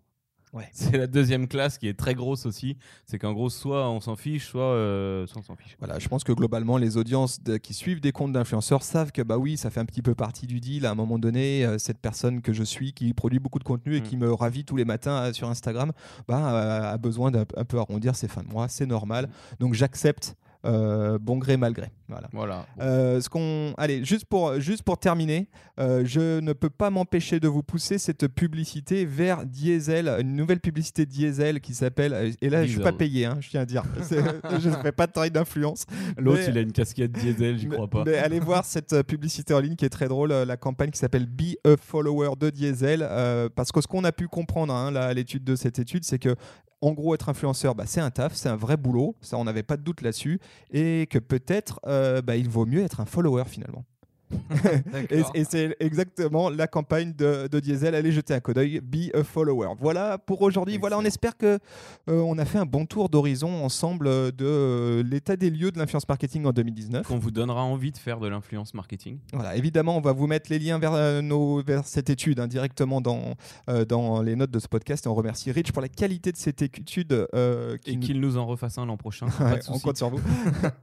Ouais. 0.53 0.69
C'est 0.73 0.99
la 0.99 1.07
deuxième 1.07 1.49
classe 1.49 1.79
qui 1.79 1.89
est 1.89 1.99
très 1.99 2.15
grosse 2.15 2.45
aussi. 2.45 2.77
C'est 3.07 3.19
qu'en 3.19 3.33
gros 3.33 3.49
soit 3.49 3.89
on 3.89 4.01
s'en 4.01 4.17
fiche, 4.17 4.47
soit, 4.47 4.63
euh, 4.63 5.27
soit 5.27 5.41
on 5.41 5.43
s'en 5.45 5.57
fiche. 5.57 5.77
Voilà, 5.79 5.99
je 5.99 6.09
pense 6.09 6.25
que 6.25 6.33
globalement, 6.33 6.77
les 6.77 6.97
audiences 6.99 7.43
de- 7.43 7.57
qui 7.57 7.73
suivent 7.73 8.01
des 8.01 8.13
comptes 8.13 8.33
d'influenceurs 8.33 8.83
savent 8.83 9.13
que 9.13 9.23
bah 9.23 9.39
oui, 9.39 9.57
ça 9.57 9.71
fait 9.71 9.81
un 9.81 9.87
petit 9.87 10.03
peu 10.03 10.15
partie 10.15 10.47
du 10.47 10.61
deal. 10.61 10.85
À 10.85 10.91
un 10.91 10.95
moment 10.95 11.19
donné, 11.19 11.65
euh, 11.65 11.79
cette 11.79 11.99
personne 11.99 12.43
que 12.43 12.53
je 12.53 12.65
suis, 12.65 12.93
qui 12.93 13.15
produit 13.15 13.39
beaucoup 13.39 13.59
de 13.59 13.65
contenu 13.65 13.97
et 13.97 14.01
Mm. 14.01 14.05
qui 14.05 14.17
me 14.19 14.33
ravit 14.33 14.65
tous 14.65 14.77
les 14.77 14.85
matins 14.85 15.23
euh, 15.25 15.33
sur 15.33 15.49
Instagram, 15.49 15.93
bah, 16.29 16.91
a 16.91 16.99
besoin 16.99 17.31
d'un 17.31 17.47
un 17.57 17.65
peu 17.65 17.79
arrondir 17.79 18.15
ses 18.15 18.29
fins 18.29 18.43
de 18.43 18.49
mois. 18.49 18.69
C'est 18.69 18.87
normal. 18.87 19.31
Donc 19.59 19.73
j'accepte, 19.75 20.37
euh, 20.65 21.19
bon 21.19 21.39
gré 21.39 21.57
mal 21.57 21.73
gré. 21.73 21.91
Voilà. 22.09 22.29
Voilà. 22.33 22.67
Euh, 22.81 23.21
ce 23.21 23.29
qu'on, 23.29 23.75
allez, 23.79 24.05
juste 24.05 24.27
pour, 24.27 24.61
juste 24.61 24.83
pour 24.83 24.99
terminer, 24.99 25.49
euh, 25.81 26.03
je 26.05 26.41
ne 26.41 26.53
peux 26.53 26.71
pas 26.71 26.91
m'empêcher 26.91 27.41
de 27.41 27.49
vous 27.49 27.63
pousser 27.63 27.99
cette 27.99 28.29
publicité 28.29 29.05
vers 29.05 29.45
Diesel, 29.45 30.09
une 30.21 30.37
nouvelle 30.37 30.61
publicité 30.61 31.07
Diesel 31.07 31.61
qui 31.61 31.75
s'appelle, 31.75 32.35
et 32.41 32.49
là 32.49 32.63
je 32.63 32.69
suis 32.69 32.77
Diesel. 32.77 32.93
pas 32.93 32.97
payé, 32.97 33.27
hein, 33.27 33.39
je 33.41 33.49
tiens 33.51 33.63
à 33.63 33.65
dire, 33.65 33.83
je 34.11 34.69
ne 34.69 34.75
fais 34.77 34.93
pas 34.93 35.07
de 35.07 35.13
travail 35.13 35.31
d'influence. 35.31 35.85
L'autre 36.19 36.43
il 36.47 36.59
a 36.59 36.61
une 36.61 36.73
casquette 36.73 37.13
diesel, 37.13 37.59
j'y 37.59 37.69
crois 37.69 37.89
pas. 37.89 38.05
Mais 38.05 38.19
allez 38.19 38.41
voir 38.41 38.65
cette 38.65 39.03
publicité 39.03 39.55
en 39.55 39.61
ligne 39.61 39.77
qui 39.77 39.85
est 39.85 39.91
très 39.91 40.09
drôle, 40.09 40.31
la 40.33 40.57
campagne 40.57 40.91
qui 40.91 40.99
s'appelle 40.99 41.27
Be 41.27 41.57
a 41.65 41.77
Follower 41.77 42.31
de 42.39 42.51
Diesel. 42.51 43.09
parce 43.57 43.73
que 43.73 43.81
ce 43.81 43.89
qu'on 43.89 44.05
a 44.05 44.13
pu 44.13 44.29
comprendre 44.29 44.75
hein, 44.75 44.91
là, 44.91 45.07
à 45.07 45.15
l'étude 45.15 45.45
de 45.45 45.57
cette 45.57 45.79
étude, 45.79 46.05
c'est 46.05 46.19
que 46.19 46.37
en 46.83 46.93
gros, 46.93 47.15
être 47.15 47.29
influenceur, 47.29 47.75
bah, 47.75 47.85
c'est 47.87 48.01
un 48.01 48.11
taf, 48.11 48.35
c'est 48.35 48.49
un 48.49 48.57
vrai 48.57 48.77
boulot. 48.77 49.17
Ça, 49.21 49.39
on 49.39 49.45
n'avait 49.45 49.63
pas 49.63 49.77
de 49.77 49.83
doute 49.83 50.03
là-dessus. 50.03 50.41
Et 50.73 51.07
que 51.09 51.19
peut-être, 51.19 51.81
euh, 51.87 52.21
bah, 52.21 52.37
il 52.37 52.49
vaut 52.49 52.67
mieux 52.67 52.83
être 52.83 53.01
un 53.01 53.07
follower 53.07 53.45
finalement. 53.47 53.85
Et, 55.35 55.45
c'est 55.45 55.77
exactement 55.81 56.51
la 56.51 56.67
campagne 56.67 57.13
de, 57.17 57.49
de 57.49 57.61
Diesel. 57.61 57.95
Allez 57.95 58.13
jeter 58.13 58.35
un 58.35 58.41
coup 58.41 58.53
d'œil. 58.53 58.81
Be 58.81 59.15
a 59.15 59.23
follower. 59.25 59.69
Voilà 59.79 60.19
pour 60.19 60.43
aujourd'hui. 60.43 60.79
Voilà, 60.79 60.99
on 60.99 61.03
espère 61.05 61.37
que 61.37 61.59
euh, 62.09 62.21
on 62.21 62.39
a 62.39 62.45
fait 62.45 62.59
un 62.59 62.67
bon 62.67 62.87
tour 62.87 63.09
d'horizon 63.09 63.65
ensemble 63.65 64.07
euh, 64.07 64.31
de 64.31 64.45
euh, 64.45 65.03
l'état 65.03 65.37
des 65.37 65.51
lieux 65.51 65.71
de 65.71 65.79
l'influence 65.79 66.09
marketing 66.09 66.45
en 66.47 66.53
2019. 66.53 67.07
Qu'on 67.07 67.19
vous 67.19 67.31
donnera 67.31 67.63
envie 67.63 67.93
de 67.93 67.99
faire 67.99 68.21
de 68.21 68.29
l'influence 68.29 68.75
marketing. 68.75 69.19
Voilà, 69.33 69.57
évidemment, 69.57 69.97
on 69.97 70.01
va 70.01 70.13
vous 70.13 70.27
mettre 70.27 70.51
les 70.51 70.59
liens 70.59 70.79
vers, 70.79 70.95
euh, 70.95 71.23
nos, 71.23 71.63
vers 71.63 71.87
cette 71.87 72.11
étude 72.11 72.41
hein, 72.41 72.47
directement 72.47 73.01
dans, 73.01 73.35
dans 73.89 74.23
les 74.23 74.37
notes 74.37 74.51
de 74.51 74.59
ce 74.59 74.69
podcast. 74.69 75.07
Et 75.07 75.09
on 75.09 75.15
remercie 75.15 75.51
Rich 75.51 75.73
pour 75.73 75.83
la 75.83 75.89
qualité 75.89 76.33
de 76.33 76.37
cette 76.37 76.63
étude. 76.63 77.27
qui 77.85 77.91
Et 77.91 77.97
nous- 77.97 78.03
qu'il 78.03 78.21
nous 78.21 78.37
en 78.37 78.47
refasse 78.47 78.79
un 78.79 78.87
l'an 78.87 78.97
prochain. 78.97 79.27
Ouais, 79.43 79.59
on 79.69 79.79
compte 79.81 79.97
sur 79.97 80.09
vous. 80.09 80.21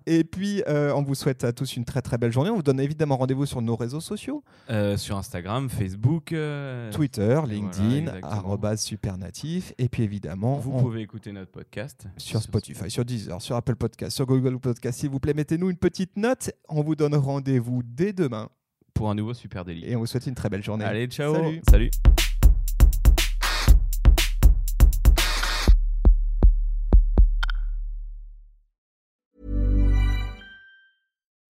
et 0.05 0.23
puis, 0.23 0.61
on 0.67 1.01
vous 1.01 1.15
souhaite 1.15 1.43
à 1.43 1.53
tous 1.53 1.75
une 1.77 1.85
très 1.85 2.01
très 2.01 2.17
belle 2.17 2.31
journée. 2.31 2.49
On 2.49 2.55
vous 2.55 2.63
donne 2.63 2.79
évidemment 2.79 3.17
rendez-vous 3.17 3.38
sur 3.45 3.61
nos 3.61 3.75
réseaux 3.75 3.99
sociaux 4.01 4.43
Euh, 4.69 4.97
sur 4.97 5.17
Instagram, 5.17 5.69
Facebook. 5.69 6.31
euh, 6.33 6.91
Twitter, 6.91 7.39
LinkedIn, 7.47 8.11
arrobase 8.23 8.81
supernatif. 8.81 9.73
Et 9.77 9.89
puis 9.89 10.03
évidemment, 10.03 10.57
Vous 10.57 10.71
on- 10.71 10.81
pouvez 10.81 11.01
écouter 11.01 11.31
notre 11.31 11.51
podcast 11.51 12.07
sur 12.17 12.41
Spotify, 12.41 12.89
sur 12.89 13.05
Deezer, 13.05 13.41
sur 13.41 13.55
Apple 13.55 13.75
Podcast, 13.75 14.15
sur 14.15 14.25
Google 14.25 14.59
Podcast. 14.59 14.99
S'il 14.99 15.09
vous 15.09 15.19
plaît, 15.19 15.33
mettez-nous 15.33 15.69
une 15.69 15.77
petite 15.77 16.15
note. 16.17 16.51
On 16.67 16.81
vous 16.83 16.95
donne 16.95 17.15
rendez-vous 17.15 17.81
dès 17.83 18.13
demain. 18.13 18.49
pour 18.93 19.09
un 19.09 19.15
nouveau 19.15 19.33
super 19.33 19.63
délit. 19.63 19.85
Et 19.85 19.95
on 19.95 19.99
vous 19.99 20.05
souhaite 20.07 20.27
une 20.27 20.35
très 20.35 20.49
belle 20.49 20.61
journée. 20.63 20.83
Allez, 20.83 21.07
ciao. 21.07 21.33
Salut. 21.33 21.61
Salut. 21.69 21.89